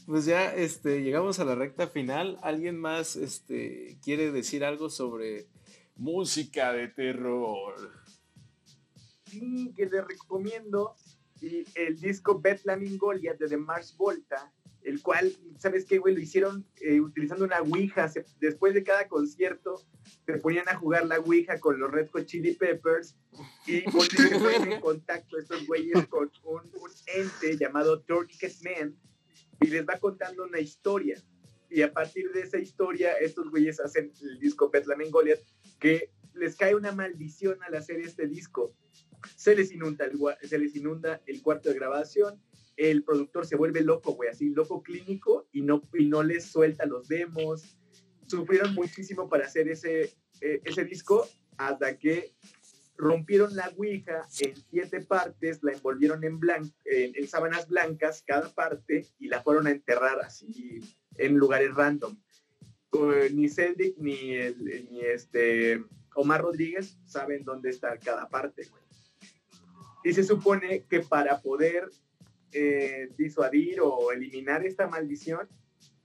Pues 0.06 0.24
ya 0.24 0.54
este, 0.56 1.04
llegamos 1.04 1.40
a 1.40 1.46
la 1.46 1.54
recta 1.54 1.88
final. 1.88 2.40
¿Alguien 2.42 2.80
más 2.80 3.18
este, 3.18 3.98
quiere 4.02 4.32
decir 4.32 4.64
algo 4.64 4.90
sobre 4.90 5.48
música 5.98 6.72
de 6.72 6.88
terror? 6.88 7.76
sí, 9.28 9.74
que 9.76 9.86
les 9.86 10.06
recomiendo 10.06 10.96
el 11.76 12.00
disco 12.00 12.40
Bethlehem 12.40 12.98
Goliath 12.98 13.38
de 13.38 13.48
The 13.48 13.58
Mars 13.58 13.96
Volta, 13.96 14.52
el 14.88 15.02
cual, 15.02 15.34
¿sabes 15.58 15.86
qué, 15.86 15.98
güey? 15.98 16.16
Lo 16.16 16.22
hicieron 16.22 16.66
eh, 16.82 17.02
utilizando 17.02 17.44
una 17.46 17.62
Ouija. 17.62 18.08
Se- 18.08 18.26
después 18.40 18.74
de 18.74 18.84
cada 18.84 19.08
concierto, 19.08 19.82
se 20.26 20.38
ponían 20.38 20.68
a 20.70 20.76
jugar 20.76 21.06
la 21.06 21.20
Ouija 21.20 21.60
con 21.60 21.78
los 21.80 21.92
Red 21.92 22.10
Hot 22.12 22.26
Chili 22.26 22.54
Peppers 22.54 23.18
y 23.66 23.82
ponen 23.92 24.72
en 24.72 24.82
contacto 24.82 25.38
estos 25.38 25.68
güeyes 25.68 26.08
con 26.08 26.32
un, 26.44 26.62
un 26.62 26.92
ente 27.14 27.58
llamado 27.58 28.02
Tourniquet 28.02 28.54
Man 28.64 28.96
y 29.60 29.68
les 29.68 29.86
va 29.86 30.00
contando 30.00 30.46
una 30.46 30.60
historia. 30.60 31.22
Y 31.70 31.82
a 31.82 31.92
partir 31.92 32.32
de 32.32 32.42
esa 32.42 32.58
historia, 32.58 33.14
estos 33.16 33.50
güeyes 33.50 33.80
hacen 33.82 34.12
el 34.22 34.40
disco 34.40 34.72
Goliath, 35.12 35.42
que 35.80 36.12
les 36.34 36.56
cae 36.56 36.76
una 36.76 36.94
maldición 36.94 37.62
al 37.64 37.76
hacer 37.76 38.00
este 38.00 38.28
disco 38.28 38.74
se 39.38 39.56
les 39.56 39.72
inunda 39.72 40.06
el, 41.28 41.42
cuarto 41.44 41.70
de 41.70 41.76
grabación, 41.76 42.42
el 42.76 43.04
productor 43.04 43.46
se 43.46 43.56
vuelve 43.56 43.82
loco, 43.82 44.14
güey, 44.14 44.30
así 44.30 44.50
loco 44.50 44.82
clínico 44.82 45.48
y 45.54 45.62
no, 45.62 46.24
les 46.24 46.46
suelta 46.46 46.86
los 46.88 47.08
demos. 47.08 47.78
Sufrieron 48.26 48.74
muchísimo 48.74 49.30
para 49.30 49.46
hacer 49.46 49.70
ese, 49.70 50.16
eh, 50.42 50.62
ese 50.66 50.84
disco 50.86 51.28
hasta 51.56 51.98
que 51.98 52.34
rompieron 52.98 53.56
la 53.56 53.72
Ouija 53.78 54.28
en 54.40 54.56
siete 54.72 55.02
partes, 55.02 55.62
la 55.62 55.72
envolvieron 55.74 56.24
en, 56.24 57.28
sábanas 57.28 57.68
blancas 57.68 58.24
cada 58.26 58.50
parte 58.54 59.06
y 59.20 59.28
la 59.28 59.44
fueron 59.44 59.68
a 59.68 59.72
enterrar 59.72 60.20
así 60.22 60.80
en 61.16 61.38
lugares 61.38 61.76
random. 61.76 62.18
Ni 63.32 64.34
el- 64.34 64.88
ni 64.90 65.02
este 65.02 65.84
Omar 66.16 66.42
Rodríguez 66.42 66.98
saben 67.06 67.44
dónde 67.44 67.70
está 67.70 68.00
cada 68.00 68.28
parte, 68.28 68.66
güey. 68.66 68.87
Y 70.08 70.14
se 70.14 70.24
supone 70.24 70.84
que 70.90 71.02
para 71.02 71.42
poder 71.42 71.90
eh, 72.54 73.10
disuadir 73.18 73.82
o 73.82 74.12
eliminar 74.14 74.66
esta 74.66 74.88
maldición, 74.88 75.50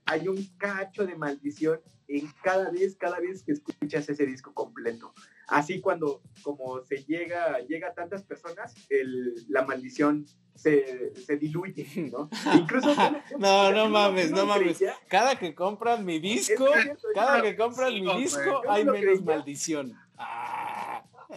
hay 0.05 0.27
un 0.27 0.43
cacho 0.57 1.05
de 1.05 1.15
maldición 1.15 1.79
en 2.09 2.27
cada 2.43 2.69
vez, 2.69 2.97
cada 2.97 3.19
vez 3.21 3.43
que 3.43 3.53
escuchas 3.53 4.09
ese 4.09 4.25
disco 4.25 4.53
completo. 4.53 5.13
Así 5.47 5.79
cuando, 5.79 6.21
como 6.41 6.81
se 6.83 7.03
llega, 7.05 7.59
llega 7.59 7.87
a 7.89 7.93
tantas 7.93 8.23
personas, 8.23 8.75
el- 8.89 9.35
la 9.47 9.63
maldición 9.65 10.25
se, 10.53 11.13
se 11.15 11.37
diluye, 11.37 11.87
¿no? 12.11 12.29
Incluso... 12.53 12.93
No, 13.39 13.71
no 13.71 13.87
mames, 13.89 14.31
no 14.31 14.45
mames. 14.45 14.77
creía. 14.79 14.95
Cada 15.07 15.39
que 15.39 15.55
compran 15.55 16.03
mi 16.03 16.19
disco, 16.19 16.67
cierto, 16.73 17.07
cada 17.13 17.41
que 17.41 17.55
compran 17.55 17.93
sí, 17.93 18.01
mi 18.01 18.21
disco, 18.21 18.61
hay 18.67 18.83
menos 18.83 18.99
creía. 19.01 19.21
maldición. 19.21 19.93
Ah. 20.17 20.82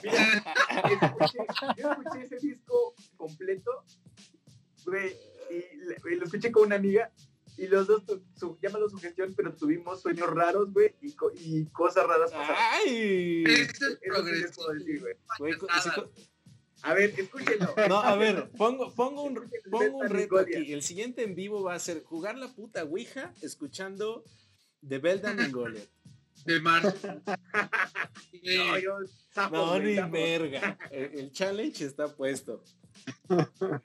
Mira, 0.02 0.44
escuché, 1.02 1.38
yo 1.76 1.90
escuché 1.92 2.22
ese 2.24 2.36
disco 2.46 2.94
completo, 3.16 3.84
güey, 4.84 5.16
y, 5.50 6.12
y 6.12 6.16
lo 6.16 6.24
escuché 6.24 6.50
con 6.52 6.66
una 6.66 6.76
amiga, 6.76 7.10
y 7.56 7.66
los 7.68 7.86
dos, 7.86 8.04
tu- 8.04 8.22
su, 8.36 8.58
llámalo 8.60 8.88
sugestión, 8.90 9.32
pero 9.34 9.54
tuvimos 9.54 10.02
sueños 10.02 10.28
raros, 10.30 10.72
güey, 10.72 10.94
y, 11.00 11.12
co- 11.14 11.32
y 11.34 11.64
cosas 11.66 12.06
raras 12.06 12.30
pasaron. 12.30 12.56
¡Ay! 12.72 13.44
Esto 13.46 13.86
es 13.86 13.92
Eso 13.92 13.96
sí 13.96 13.98
les 14.02 14.08
progresivo. 14.12 14.52
puedo 14.56 14.72
decir, 14.78 15.00
güey. 15.00 15.14
Güey, 15.38 15.54
co- 15.58 15.66
sí, 15.82 15.90
co- 15.94 16.10
A 16.82 16.92
ver, 16.94 17.14
escúchenlo. 17.18 17.74
No, 17.88 17.98
a 18.00 18.14
ver, 18.16 18.50
pongo, 18.50 18.92
pongo, 18.94 19.22
un, 19.22 19.50
pongo 19.70 19.96
un 19.98 20.08
reto 20.10 20.38
aquí. 20.38 20.72
El 20.72 20.82
siguiente 20.82 21.22
en 21.22 21.34
vivo 21.34 21.62
va 21.62 21.74
a 21.74 21.78
ser 21.78 22.02
jugar 22.04 22.36
la 22.36 22.48
puta 22.48 22.84
Ouija 22.84 23.32
escuchando 23.40 24.22
The 24.86 24.98
Beldan 24.98 25.40
and 25.40 25.52
Goliath. 25.52 25.88
De 26.46 26.60
marzo. 26.60 26.94
No, 28.42 28.78
yo, 28.78 28.98
zafo, 29.34 29.56
No, 29.56 29.78
ni 29.80 29.96
verga. 29.96 30.78
El, 30.90 31.18
el 31.18 31.32
challenge 31.32 31.84
está 31.84 32.14
puesto. 32.14 32.62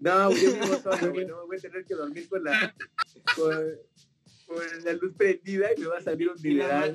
No, 0.00 0.30
yo 0.30 0.52
vivo 0.52 0.80
solo, 0.80 1.12
güey, 1.12 1.26
no 1.26 1.44
voy 1.46 1.56
a 1.56 1.60
tener 1.60 1.84
que 1.84 1.94
dormir 1.94 2.28
con 2.28 2.44
la, 2.44 2.72
con, 3.34 3.52
con 4.46 4.84
la 4.84 4.92
luz 4.92 5.12
prendida 5.16 5.70
y 5.76 5.80
me 5.80 5.86
va 5.88 5.98
a 5.98 6.02
salir 6.02 6.28
un 6.28 6.40
mineral. 6.40 6.94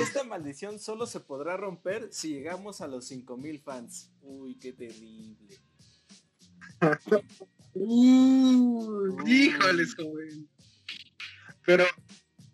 Esta 0.00 0.24
maldición 0.24 0.78
solo 0.78 1.06
se 1.06 1.20
podrá 1.20 1.58
romper 1.58 2.08
si 2.10 2.30
llegamos 2.30 2.80
a 2.80 2.88
los 2.88 3.04
5000 3.08 3.60
fans. 3.60 4.10
Uy, 4.22 4.54
qué 4.54 4.72
terrible. 4.72 5.60
Híjoles, 9.26 9.94
joven. 9.94 10.48
Pero, 11.66 11.84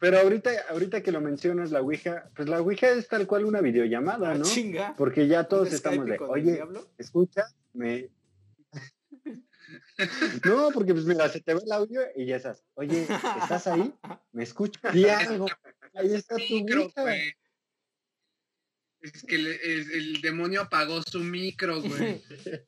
pero 0.01 0.19
ahorita, 0.19 0.51
ahorita 0.71 1.03
que 1.03 1.13
lo 1.13 1.21
mencionas, 1.21 1.71
la 1.71 1.81
Ouija, 1.81 2.31
pues 2.37 2.49
la 2.49 2.61
Ouija 2.61 2.89
es 2.91 3.09
tal 3.09 3.27
cual 3.27 3.45
una 3.45 3.61
videollamada, 3.61 4.31
Ah, 4.33 4.35
¿no? 4.39 4.45
chinga. 4.45 4.95
Porque 4.97 5.27
ya 5.29 5.45
todos 5.45 5.69
¿Un 5.69 5.75
estamos 5.75 6.07
de, 6.07 6.15
el 6.17 6.23
oye, 6.23 6.61
escucha, 6.99 7.45
me... 7.73 8.09
No, 10.45 10.71
porque 10.73 10.93
pues 10.95 11.05
mira, 11.05 11.29
se 11.29 11.41
te 11.41 11.55
ve 11.55 11.61
el 11.65 11.73
audio 11.73 12.01
y 12.17 12.27
ya 12.27 12.37
estás, 12.37 12.63
oye, 12.75 13.03
¿estás 13.43 13.67
ahí? 13.67 13.93
¿Me 14.33 14.45
escuchas? 14.45 14.95
Di 14.95 15.07
algo. 15.07 15.47
Ahí 15.95 16.15
está 16.15 16.37
tu 16.37 16.43
Micro, 16.55 16.83
Ouija. 16.85 17.03
güey. 17.03 17.33
Es 19.01 19.23
que 19.25 19.39
le- 19.39 19.55
es- 19.63 19.91
el 19.91 20.21
demonio 20.21 20.63
apagó 20.63 21.03
su 21.03 21.21
micro, 21.21 21.81
güey. 21.83 22.23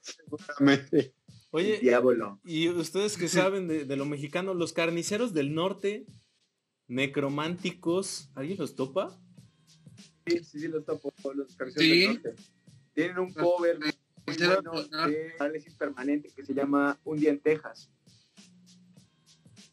Seguramente. 0.00 1.14
Oye, 1.50 1.78
Diablo. 1.80 2.40
y 2.44 2.68
ustedes 2.68 3.16
que 3.16 3.28
saben 3.28 3.68
de, 3.68 3.84
de 3.84 3.96
lo 3.96 4.04
mexicano, 4.04 4.54
los 4.54 4.72
carniceros 4.72 5.32
del 5.34 5.54
norte, 5.54 6.04
necrománticos, 6.88 8.30
¿alguien 8.34 8.58
los 8.58 8.74
topa? 8.74 9.16
Sí, 10.26 10.42
sí, 10.44 10.60
sí, 10.60 10.68
los 10.68 10.84
topo, 10.84 11.12
los 11.34 11.54
canciones 11.54 11.90
Sí. 11.90 12.00
del 12.00 12.14
norte. 12.14 12.34
Tienen 12.94 13.18
un 13.18 13.32
cover 13.32 13.78
muy 13.78 13.92
bueno 14.26 14.72
de 15.06 15.34
análisis 15.38 15.74
permanente 15.74 16.30
que 16.34 16.44
se 16.44 16.52
llama 16.52 16.98
Un 17.04 17.20
día 17.20 17.30
en 17.30 17.38
Texas. 17.40 17.90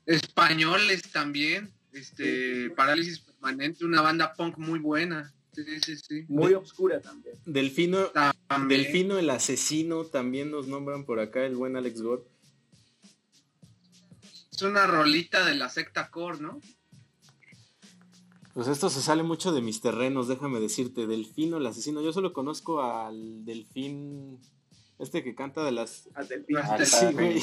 Españoles 0.06 1.02
también. 1.12 1.74
Este, 1.92 2.70
Parálisis 2.72 3.20
Permanente, 3.20 3.86
una 3.86 4.02
banda 4.02 4.34
punk 4.34 4.58
muy 4.58 4.80
buena. 4.80 5.34
Sí, 5.54 5.64
sí, 5.82 5.96
sí. 5.96 6.26
Muy 6.28 6.54
obscura 6.54 7.00
también. 7.00 7.36
Delfino, 7.46 8.12
También. 8.48 8.82
Delfino 8.84 9.18
el 9.18 9.30
asesino, 9.30 10.04
también 10.06 10.52
nos 10.52 10.68
nombran 10.68 11.06
por 11.06 11.20
acá 11.22 11.46
el 11.46 11.56
buen 11.56 11.78
Alex 11.78 12.02
Gore. 12.02 12.24
Es 14.52 14.62
una 14.62 14.86
rolita 14.88 15.46
de 15.46 15.56
la 15.56 15.70
secta 15.70 16.10
core, 16.12 16.40
¿no? 16.42 16.60
Pues 18.56 18.70
esto 18.70 18.90
se 18.90 19.02
sale 19.02 19.22
mucho 19.22 19.52
de 19.52 19.60
mis 19.62 19.82
terrenos, 19.82 20.30
déjame 20.30 20.62
decirte. 20.62 21.08
Delfino, 21.08 21.58
el 21.58 21.66
asesino. 21.66 22.02
Yo 22.02 22.14
solo 22.14 22.32
conozco 22.32 22.82
al 22.82 23.44
delfín. 23.44 24.40
Este 24.98 25.26
que 25.26 25.36
canta 25.36 25.62
de 25.66 25.74
las. 25.74 26.08
Hasta 26.16 26.86
Sí, 26.86 27.08
güey. 27.12 27.42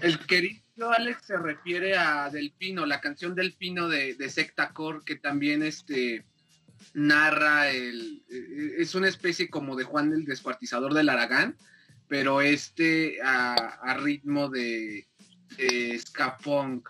El 0.00 0.18
querido 0.26 0.90
Alex 0.90 1.26
se 1.26 1.36
refiere 1.36 1.96
a 1.96 2.30
Delfino, 2.30 2.84
la 2.84 3.00
canción 3.00 3.36
Delfino 3.36 3.88
de, 3.88 4.14
de 4.14 4.28
Secta 4.28 4.72
Core, 4.72 5.04
que 5.06 5.14
también 5.14 5.62
este, 5.62 6.26
narra 6.94 7.70
el. 7.70 8.24
eh, 8.28 8.74
Es 8.78 8.96
una 8.96 9.06
especie 9.06 9.48
como 9.48 9.76
de 9.76 9.84
Juan 9.84 10.12
el 10.12 10.24
Descuartizador 10.24 10.94
del 10.94 11.10
Aragán, 11.10 11.56
pero 12.08 12.40
este 12.40 13.22
a, 13.22 13.54
a 13.54 13.94
ritmo 13.98 14.48
de, 14.48 15.06
de 15.56 15.96
ska 16.00 16.38
punk. 16.38 16.88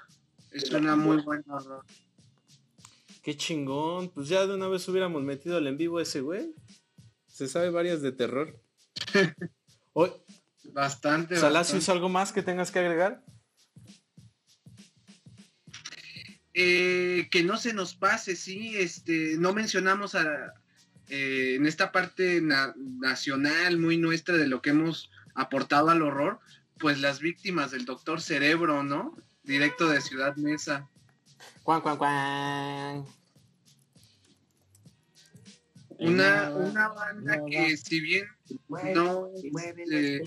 Es 0.54 0.70
una 0.70 0.94
muy 0.94 1.20
buena 1.22 1.58
rola. 1.58 1.84
Qué 3.22 3.36
chingón. 3.36 4.08
Pues 4.10 4.28
ya 4.28 4.46
de 4.46 4.54
una 4.54 4.68
vez 4.68 4.86
hubiéramos 4.88 5.22
metido 5.22 5.56
al 5.56 5.66
en 5.66 5.76
vivo 5.76 5.98
ese, 6.00 6.20
güey. 6.20 6.54
Se 7.26 7.48
sabe 7.48 7.70
varias 7.70 8.02
de 8.02 8.12
terror. 8.12 8.58
Oye, 9.92 10.12
Bastante. 10.72 11.38
Bastante. 11.38 11.90
¿algo 11.90 12.08
más 12.08 12.32
que 12.32 12.42
tengas 12.42 12.70
que 12.70 12.78
agregar? 12.78 13.22
Eh, 16.52 17.28
que 17.30 17.42
no 17.42 17.56
se 17.56 17.72
nos 17.74 17.94
pase, 17.96 18.36
sí, 18.36 18.76
este, 18.76 19.36
no 19.38 19.52
mencionamos 19.52 20.14
a, 20.14 20.54
eh, 21.08 21.54
en 21.56 21.66
esta 21.66 21.90
parte 21.90 22.40
na- 22.40 22.74
nacional 22.76 23.78
muy 23.78 23.96
nuestra 23.96 24.36
de 24.36 24.46
lo 24.46 24.62
que 24.62 24.70
hemos 24.70 25.10
aportado 25.34 25.90
al 25.90 26.02
horror, 26.02 26.38
pues 26.78 27.00
las 27.00 27.18
víctimas 27.18 27.72
del 27.72 27.84
doctor 27.86 28.20
Cerebro, 28.20 28.84
¿no? 28.84 29.16
Directo 29.44 29.88
de 29.88 30.00
Ciudad 30.00 30.36
Mesa. 30.36 30.88
Cuan, 31.62 31.80
cuan, 31.80 31.96
cuan. 31.96 33.04
Una, 35.98 36.50
una 36.50 36.88
banda 36.88 37.36
no, 37.36 37.46
que 37.46 37.76
si 37.76 38.00
bien 38.00 38.26
Mueve, 38.68 38.94
no, 38.94 39.30
mueve 39.52 39.84
este, 39.84 40.22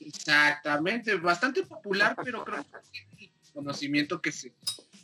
exactamente, 0.00 1.16
bastante 1.16 1.64
popular, 1.64 2.16
pero 2.22 2.44
creo 2.44 2.64
que 2.64 2.78
tiene 2.90 3.32
el 3.44 3.52
conocimiento 3.52 4.22
que 4.22 4.30
se, 4.30 4.54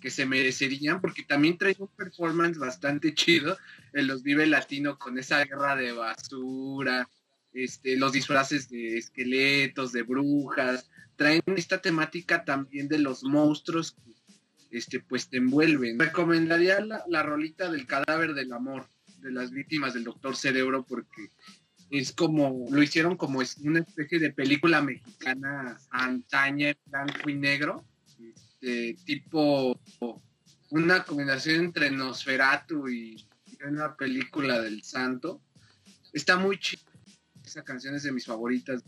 que 0.00 0.10
se 0.10 0.26
merecerían, 0.26 1.00
porque 1.00 1.24
también 1.24 1.58
trae 1.58 1.76
un 1.78 1.88
performance 1.88 2.56
bastante 2.56 3.14
chido 3.14 3.58
en 3.92 4.06
los 4.06 4.22
Vive 4.22 4.46
Latino 4.46 4.98
con 4.98 5.18
esa 5.18 5.44
guerra 5.44 5.76
de 5.76 5.92
basura, 5.92 7.08
este, 7.52 7.96
los 7.96 8.12
disfraces 8.12 8.68
de 8.68 8.98
esqueletos, 8.98 9.92
de 9.92 10.02
brujas, 10.02 10.88
traen 11.18 11.42
esta 11.56 11.82
temática 11.82 12.44
también 12.44 12.88
de 12.88 12.98
los 12.98 13.24
monstruos 13.24 13.92
que 13.92 14.78
este, 14.78 15.00
pues 15.00 15.28
te 15.28 15.38
envuelven. 15.38 15.98
Recomendaría 15.98 16.80
la, 16.80 17.04
la 17.08 17.22
rolita 17.22 17.70
del 17.70 17.86
cadáver 17.86 18.34
del 18.34 18.52
amor 18.52 18.88
de 19.18 19.32
las 19.32 19.50
víctimas 19.50 19.94
del 19.94 20.04
Doctor 20.04 20.36
Cerebro 20.36 20.86
porque 20.86 21.32
es 21.90 22.12
como, 22.12 22.66
lo 22.70 22.82
hicieron 22.82 23.16
como 23.16 23.40
una 23.64 23.80
especie 23.80 24.18
de 24.18 24.32
película 24.32 24.80
mexicana 24.80 25.78
antaña, 25.90 26.74
blanco 26.86 27.28
y 27.28 27.34
negro, 27.34 27.84
este, 28.20 28.96
tipo 29.04 29.80
una 30.70 31.04
combinación 31.04 31.64
entre 31.64 31.90
Nosferatu 31.90 32.88
y, 32.88 33.26
una 33.66 33.96
película 33.96 34.60
del 34.60 34.84
santo. 34.84 35.42
Está 36.12 36.36
muy 36.36 36.60
chida, 36.60 36.92
esa 37.44 37.64
canción 37.64 37.96
es 37.96 38.04
de 38.04 38.12
mis 38.12 38.26
favoritas. 38.26 38.84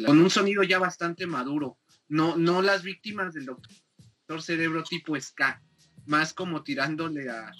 La- 0.00 0.08
con 0.08 0.18
un 0.20 0.30
sonido 0.30 0.62
ya 0.62 0.78
bastante 0.78 1.26
maduro, 1.26 1.78
no, 2.08 2.36
no 2.36 2.62
las 2.62 2.82
víctimas 2.82 3.34
del 3.34 3.46
Doctor 3.46 4.42
Cerebro 4.42 4.82
tipo 4.82 5.18
ska, 5.20 5.62
más 6.06 6.32
como 6.34 6.62
tirándole 6.62 7.28
a 7.30 7.50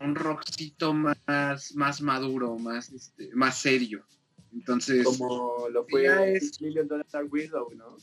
un 0.00 0.14
rockcito 0.14 0.92
más, 0.94 1.74
más 1.74 2.00
maduro, 2.02 2.58
más, 2.58 2.90
este, 2.92 3.30
más 3.34 3.58
serio. 3.58 4.04
Entonces, 4.52 5.04
Como 5.04 5.68
lo 5.70 5.86
fue 5.86 6.34
es- 6.36 6.60
Million 6.60 6.86
Dollar 6.88 7.24
Widow, 7.30 7.70
¿no? 7.74 7.96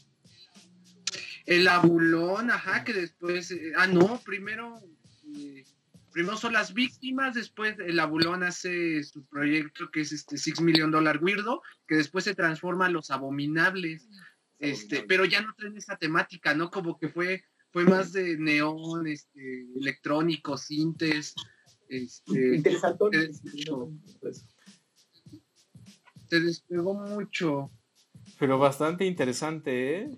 el 1.46 1.68
abulón, 1.68 2.52
ajá, 2.52 2.84
que 2.84 2.94
después, 2.94 3.50
eh, 3.52 3.72
ah, 3.76 3.88
no, 3.88 4.20
primero, 4.24 4.80
eh, 5.36 5.64
primero 6.12 6.38
son 6.38 6.54
las 6.54 6.74
víctimas, 6.74 7.36
después 7.36 7.78
el 7.80 8.00
abulón 8.00 8.44
hace 8.44 9.04
su 9.04 9.26
proyecto 9.26 9.90
que 9.92 10.02
es 10.02 10.12
este 10.12 10.38
Six 10.38 10.62
Million 10.62 10.92
Dollar 10.92 11.24
Weirdo, 11.24 11.62
que 11.88 11.96
después 11.96 12.24
se 12.24 12.36
transforma 12.36 12.88
a 12.88 12.90
los 12.90 13.12
abominables, 13.12 14.08
este, 14.60 15.04
pero 15.04 15.26
ya 15.26 15.42
no 15.42 15.54
traen 15.58 15.78
esa 15.78 15.98
temática, 15.98 16.54
¿no? 16.54 16.70
Como 16.70 16.98
que 16.98 17.10
fue, 17.10 17.44
fue 17.72 17.86
más 17.86 18.12
de 18.12 18.38
neón, 18.38 19.08
este, 19.08 19.66
electrónico, 19.76 20.58
sintes, 20.58 21.36
este, 21.88 22.56
Interesante. 22.58 23.32
se 26.30 26.40
despegó 26.40 26.94
mucho. 26.94 27.72
Pero 28.40 28.58
bastante 28.58 29.06
interesante, 29.06 29.98
¿eh? 29.98 30.18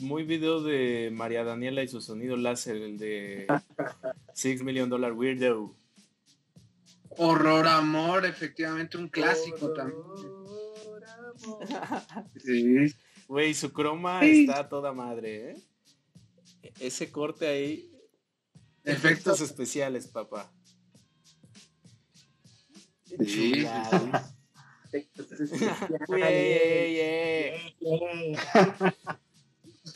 Muy 0.00 0.24
video 0.24 0.60
de 0.60 1.10
María 1.12 1.44
Daniela 1.44 1.84
y 1.84 1.88
su 1.88 2.00
sonido 2.00 2.36
láser, 2.36 2.76
el 2.76 2.98
de 2.98 3.46
Six 4.34 4.64
Million 4.64 4.90
Dollar 4.90 5.12
Weirdo. 5.12 5.76
Horror 7.10 7.68
Amor, 7.68 8.26
efectivamente 8.26 8.98
un 8.98 9.08
clásico 9.08 9.72
también. 9.72 10.02
Por 10.02 11.04
amor. 11.04 12.26
Sí. 12.44 12.92
Güey, 13.28 13.54
su 13.54 13.72
croma 13.72 14.20
Sí. 14.22 14.40
está 14.48 14.68
toda 14.68 14.92
madre, 14.92 15.52
¿eh? 15.52 15.56
Ese 16.80 17.12
corte 17.12 17.46
ahí. 17.46 17.92
Efectos 18.82 19.04
Efectos 19.04 19.40
especiales, 19.42 20.08
papá. 20.08 20.52
Sí. 23.04 23.52
Chulada. 23.52 24.34
Efectos 24.92 25.32
especiales. 25.32 26.00
Güey, 26.08 26.24
eh. 26.24 27.74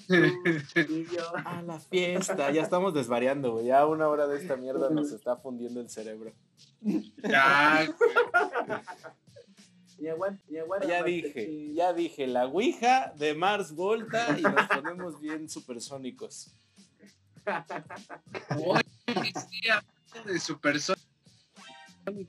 Y 0.09 1.05
yo, 1.07 1.37
A 1.45 1.63
la 1.63 1.81
fiesta. 1.81 2.51
Ya 2.51 2.63
estamos 2.63 2.95
desvariando, 2.95 3.53
güey. 3.53 3.67
Ya 3.67 3.87
una 3.87 4.09
hora 4.09 4.27
de 4.27 4.39
esta 4.39 4.57
mierda 4.57 4.91
nos 4.91 5.13
está 5.13 5.37
fundiendo 5.37 5.81
el 5.81 5.91
cerebro. 5.91 6.33
Ya, 7.23 7.89
aguanta, 10.11 10.43
aguanta, 10.61 10.87
Ya 10.87 11.03
dije, 11.03 11.73
ya 11.73 11.93
dije, 11.93 12.27
la 12.27 12.47
Ouija 12.47 13.13
de 13.17 13.35
Mars 13.35 13.73
Volta 13.73 14.37
y 14.39 14.43
nos 14.43 14.69
ponemos 14.69 15.21
bien 15.21 15.49
supersónicos. 15.49 16.55
Oye, 18.57 19.33
sí, 19.49 19.69
hablando 19.69 20.33
de 20.33 20.41
supersónicos. 20.41 21.14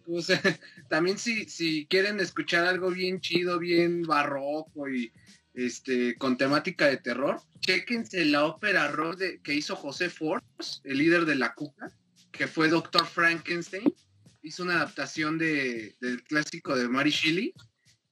O 0.08 0.22
sea, 0.22 0.42
también 0.90 1.18
si, 1.18 1.46
si 1.46 1.86
quieren 1.88 2.20
escuchar 2.20 2.66
algo 2.66 2.92
bien 2.92 3.20
chido, 3.22 3.60
bien 3.60 4.04
barroco 4.04 4.90
y 4.90 5.12
este 5.54 6.16
con 6.18 6.38
temática 6.38 6.88
de 6.88 6.98
terror, 6.98 7.42
chéquense 7.62 8.26
la 8.26 8.46
ópera 8.46 8.90
rock 8.90 9.18
de- 9.18 9.40
que 9.42 9.54
hizo 9.54 9.76
José 9.76 10.10
Force, 10.10 10.82
el 10.84 10.98
líder 10.98 11.26
de 11.26 11.36
la 11.36 11.54
Cuca, 11.54 11.92
que 12.32 12.48
fue 12.48 12.68
Doctor 12.70 13.06
Frankenstein. 13.06 13.94
Hizo 14.42 14.64
una 14.64 14.76
adaptación 14.76 15.38
de, 15.40 15.96
del 16.02 16.22
clásico 16.24 16.76
de 16.76 16.88
Mary 16.88 17.10
Shelley. 17.10 17.54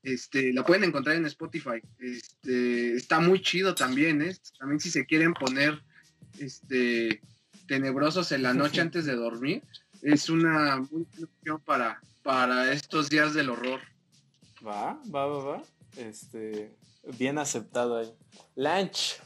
Este, 0.01 0.51
la 0.51 0.65
pueden 0.65 0.83
encontrar 0.83 1.15
en 1.15 1.25
Spotify. 1.27 1.81
Este, 1.99 2.93
está 2.95 3.19
muy 3.19 3.41
chido 3.41 3.75
también, 3.75 4.21
¿eh? 4.21 4.35
También 4.57 4.79
si 4.79 4.89
se 4.89 5.05
quieren 5.05 5.33
poner 5.33 5.81
este, 6.39 7.21
tenebrosos 7.67 8.31
en 8.31 8.43
la 8.43 8.53
noche 8.53 8.81
antes 8.81 9.05
de 9.05 9.15
dormir, 9.15 9.63
es 10.03 10.29
una 10.29 10.77
muy 10.91 11.03
buena 11.03 11.25
opción 11.25 11.61
para, 11.61 12.01
para 12.21 12.71
estos 12.71 13.09
días 13.09 13.33
del 13.33 13.49
horror. 13.49 13.79
Va, 14.65 14.99
va, 15.13 15.25
va, 15.25 15.43
va. 15.43 15.63
Este, 15.97 16.75
bien 17.17 17.37
aceptado 17.37 17.97
ahí. 17.97 18.13
Lanch, 18.55 19.21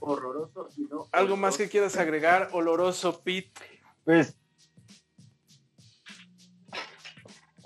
Horroroso 0.00 0.68
y 0.76 0.82
no. 0.82 1.06
¿algo 1.12 1.36
más 1.36 1.58
que 1.58 1.68
quieras 1.68 1.96
agregar? 1.96 2.48
Oloroso 2.52 3.20
Pete. 3.20 3.60
Pues 4.04 4.34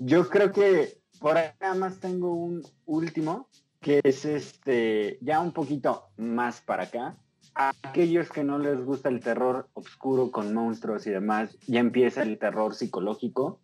yo 0.01 0.29
creo 0.29 0.53
que 0.53 1.01
por 1.21 1.37
ahí 1.37 1.51
nada 1.61 1.75
más 1.75 2.01
tengo 2.01 2.35
un 2.35 2.67
último 2.87 3.49
que 3.81 4.01
es 4.03 4.25
este 4.25 5.19
ya 5.21 5.41
un 5.41 5.53
poquito 5.53 6.09
más 6.17 6.61
para 6.61 6.85
acá. 6.85 7.17
A 7.55 7.73
aquellos 7.83 8.31
que 8.31 8.43
no 8.43 8.59
les 8.59 8.85
gusta 8.85 9.09
el 9.09 9.21
terror 9.21 9.69
oscuro 9.75 10.31
con 10.33 10.53
monstruos 10.53 11.07
y 11.07 11.11
demás, 11.11 11.57
ya 11.67 11.81
empieza 11.81 12.23
el 12.23 12.39
terror 12.39 12.75
psicológico. 12.75 13.61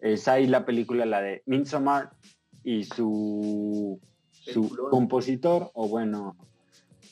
Es 0.00 0.26
ahí 0.26 0.46
la 0.46 0.64
película, 0.64 1.04
la 1.04 1.20
de 1.20 1.42
Midsommar, 1.46 2.12
y 2.64 2.84
su, 2.84 4.00
su 4.32 4.88
compositor, 4.90 5.70
o 5.74 5.88
bueno, 5.88 6.36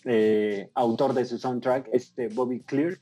eh, 0.05 0.71
autor 0.75 1.15
de 1.15 1.25
su 1.25 1.39
soundtrack, 1.39 1.89
este 1.93 2.29
Bobby 2.29 2.61
Clear, 2.61 2.99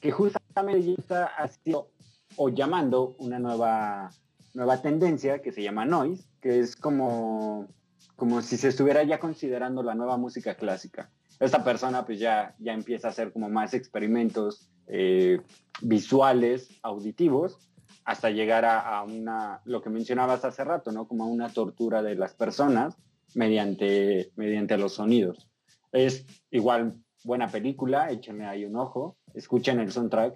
que 0.00 0.10
justamente 0.10 0.82
ya 0.82 0.94
está 0.98 1.24
haciendo 1.26 1.90
o 2.36 2.48
llamando 2.48 3.14
una 3.18 3.38
nueva, 3.38 4.10
nueva 4.54 4.82
tendencia 4.82 5.40
que 5.40 5.52
se 5.52 5.62
llama 5.62 5.84
noise, 5.84 6.24
que 6.40 6.58
es 6.58 6.76
como, 6.76 7.68
como 8.16 8.42
si 8.42 8.56
se 8.56 8.68
estuviera 8.68 9.02
ya 9.04 9.20
considerando 9.20 9.82
la 9.82 9.94
nueva 9.94 10.16
música 10.16 10.56
clásica. 10.56 11.10
Esta 11.40 11.64
persona 11.64 12.04
pues 12.04 12.18
ya, 12.18 12.54
ya 12.58 12.72
empieza 12.72 13.08
a 13.08 13.10
hacer 13.10 13.32
como 13.32 13.48
más 13.48 13.74
experimentos 13.74 14.70
eh, 14.86 15.40
visuales, 15.80 16.68
auditivos, 16.82 17.58
hasta 18.04 18.30
llegar 18.30 18.64
a, 18.66 19.02
una, 19.02 19.60
lo 19.64 19.80
que 19.80 19.88
mencionabas 19.88 20.44
hace 20.44 20.62
rato, 20.62 20.92
¿no? 20.92 21.08
Como 21.08 21.24
a 21.24 21.26
una 21.26 21.48
tortura 21.48 22.02
de 22.02 22.14
las 22.14 22.34
personas 22.34 22.96
mediante, 23.34 24.30
mediante 24.36 24.76
los 24.76 24.94
sonidos. 24.94 25.48
Es 25.90 26.26
igual 26.50 26.96
buena 27.24 27.48
película, 27.48 28.10
échenle 28.10 28.44
ahí 28.44 28.64
un 28.66 28.76
ojo, 28.76 29.16
escuchen 29.32 29.80
el 29.80 29.90
soundtrack. 29.90 30.34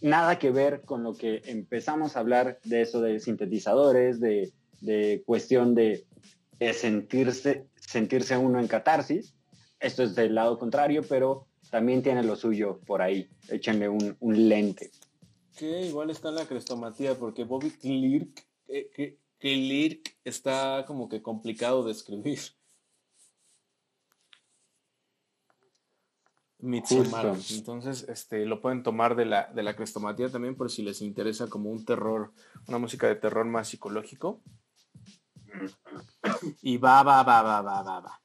Nada 0.00 0.38
que 0.38 0.50
ver 0.50 0.82
con 0.82 1.02
lo 1.02 1.14
que 1.14 1.42
empezamos 1.44 2.16
a 2.16 2.20
hablar 2.20 2.58
de 2.64 2.80
eso 2.80 3.02
de 3.02 3.20
sintetizadores, 3.20 4.18
de, 4.18 4.50
de 4.80 5.22
cuestión 5.26 5.74
de, 5.74 6.06
de 6.58 6.72
sentirse, 6.72 7.66
sentirse 7.76 8.38
uno 8.38 8.60
en 8.60 8.66
catarsis. 8.66 9.34
Esto 9.80 10.02
es 10.02 10.14
del 10.14 10.34
lado 10.34 10.58
contrario, 10.58 11.02
pero 11.08 11.46
también 11.70 12.02
tiene 12.02 12.22
lo 12.22 12.36
suyo 12.36 12.80
por 12.86 13.02
ahí. 13.02 13.30
Échenle 13.48 13.88
un, 13.88 14.16
un 14.20 14.48
lente. 14.48 14.90
Que 15.56 15.86
igual 15.86 16.10
está 16.10 16.28
en 16.28 16.36
la 16.36 16.46
crestomatía, 16.46 17.18
porque 17.18 17.44
Bobby 17.44 17.70
Clerk, 17.70 18.46
eh, 18.68 19.18
Clerk 19.38 20.16
está 20.24 20.84
como 20.86 21.08
que 21.08 21.22
complicado 21.22 21.84
de 21.84 21.92
escribir. 21.92 22.40
Midsommar. 26.58 27.36
Entonces, 27.50 28.06
este, 28.08 28.44
lo 28.44 28.60
pueden 28.60 28.82
tomar 28.82 29.16
de 29.16 29.24
la, 29.24 29.50
de 29.54 29.62
la 29.62 29.74
crestomatía 29.74 30.28
también 30.28 30.56
por 30.56 30.70
si 30.70 30.82
les 30.82 31.00
interesa 31.00 31.48
como 31.48 31.70
un 31.70 31.84
terror, 31.86 32.32
una 32.68 32.78
música 32.78 33.06
de 33.08 33.16
terror 33.16 33.46
más 33.46 33.68
psicológico. 33.68 34.42
Y 36.62 36.76
va, 36.76 37.02
va, 37.02 37.22
va, 37.22 37.42
va, 37.42 37.62
va, 37.62 37.82
va, 37.82 38.00
va. 38.00 38.20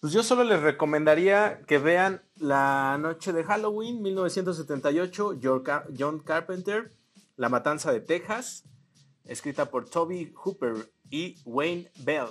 Pues 0.00 0.14
yo 0.14 0.22
solo 0.22 0.44
les 0.44 0.62
recomendaría 0.62 1.60
que 1.66 1.76
vean 1.76 2.22
La 2.36 2.96
Noche 2.98 3.34
de 3.34 3.44
Halloween, 3.44 4.00
1978, 4.00 5.38
John 5.42 6.20
Carpenter, 6.20 6.90
La 7.36 7.50
Matanza 7.50 7.92
de 7.92 8.00
Texas, 8.00 8.64
escrita 9.26 9.66
por 9.66 9.90
Toby 9.90 10.32
Hooper 10.34 10.90
y 11.10 11.36
Wayne 11.44 11.92
Bell. 11.98 12.28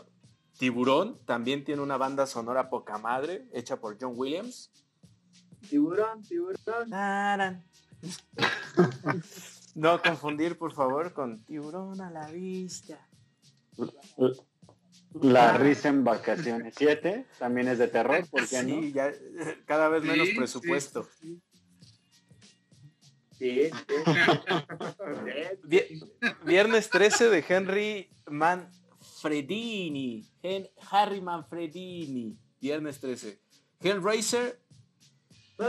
Tiburón 0.57 1.15
también 1.25 1.63
tiene 1.63 1.83
una 1.83 1.97
banda 1.97 2.25
sonora 2.25 2.71
poca 2.71 2.97
madre, 2.97 3.47
hecha 3.53 3.79
por 3.79 3.97
John 4.01 4.13
Williams. 4.15 4.71
Tiburón, 5.69 6.23
tiburón. 6.23 6.89
no 9.75 10.01
confundir, 10.01 10.57
por 10.57 10.73
favor, 10.73 11.13
con 11.13 11.43
Tiburón 11.43 12.01
a 12.01 12.09
la 12.09 12.31
vista. 12.31 13.07
La 15.13 15.57
risa 15.57 15.89
en 15.89 16.03
vacaciones 16.03 16.75
7 16.77 17.25
también 17.39 17.67
es 17.67 17.79
de 17.79 17.87
terror, 17.87 18.27
¿por 18.29 18.41
qué 18.41 18.61
sí, 18.61 18.65
no? 18.65 18.81
ya 18.87 19.11
cada 19.65 19.89
vez 19.89 20.03
menos 20.03 20.27
sí, 20.27 20.35
presupuesto. 20.35 21.07
Sí, 21.21 21.41
sí. 23.39 23.71
Viernes 26.45 26.89
13 26.89 27.29
de 27.29 27.45
Henry 27.47 28.11
Manfredini. 28.27 30.29
Hen 30.43 30.69
Harry 30.91 31.21
Manfredini. 31.21 32.37
Viernes 32.61 32.99
13. 32.99 33.39
Hellraiser, 33.81 34.61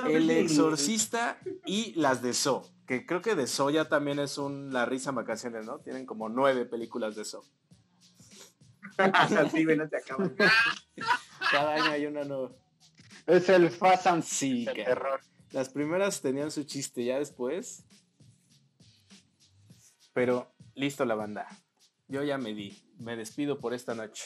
El 0.09 0.29
Exorcista 0.31 1.39
y 1.65 1.95
las 1.95 2.23
de 2.23 2.35
So. 2.35 2.69
Que 2.87 3.07
creo 3.07 3.23
que 3.23 3.37
de 3.37 3.47
So 3.47 3.71
ya 3.71 3.89
también 3.89 4.19
es 4.19 4.37
un 4.37 4.73
La 4.73 4.85
risa 4.85 5.11
en 5.11 5.17
vacaciones, 5.17 5.65
¿no? 5.65 5.79
Tienen 5.79 6.05
como 6.05 6.29
nueve 6.29 6.67
películas 6.67 7.15
de 7.15 7.25
So. 7.25 7.45
Así, 9.13 9.65
no 9.65 9.89
se 9.89 9.97
acaban. 9.97 10.37
Cada 11.51 11.75
año 11.75 11.91
hay 11.91 12.07
una 12.07 12.25
nueva. 12.25 12.51
Es 13.27 13.49
el 13.49 13.71
Fast 13.71 14.07
and 14.07 14.23
Sí, 14.23 14.65
de 14.65 14.73
que 14.73 14.85
terror. 14.85 15.21
las 15.53 15.69
primeras 15.69 16.21
tenían 16.21 16.51
su 16.51 16.65
chiste, 16.65 17.05
ya 17.05 17.19
después. 17.19 17.85
Pero 20.13 20.53
listo 20.75 21.05
la 21.05 21.15
banda. 21.15 21.47
Yo 22.09 22.23
ya 22.25 22.39
me 22.39 22.55
di. 22.55 22.77
Me 22.99 23.17
despido 23.17 23.59
por 23.61 23.73
esta 23.73 23.95
noche. 23.95 24.25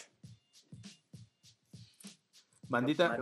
Bandita, 2.67 3.17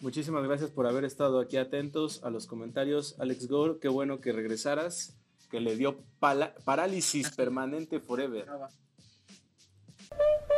muchísimas 0.00 0.44
gracias 0.44 0.70
por 0.70 0.86
haber 0.86 1.04
estado 1.04 1.40
aquí 1.40 1.56
atentos 1.56 2.22
a 2.22 2.30
los 2.30 2.46
comentarios. 2.46 3.16
Alex 3.18 3.48
Gore, 3.48 3.78
qué 3.80 3.88
bueno 3.88 4.20
que 4.20 4.32
regresaras. 4.32 5.16
Que 5.50 5.60
le 5.60 5.74
dio 5.76 5.98
parálisis 6.20 7.30
permanente 7.32 7.98
forever. 7.98 8.46
Bye. 10.18 10.49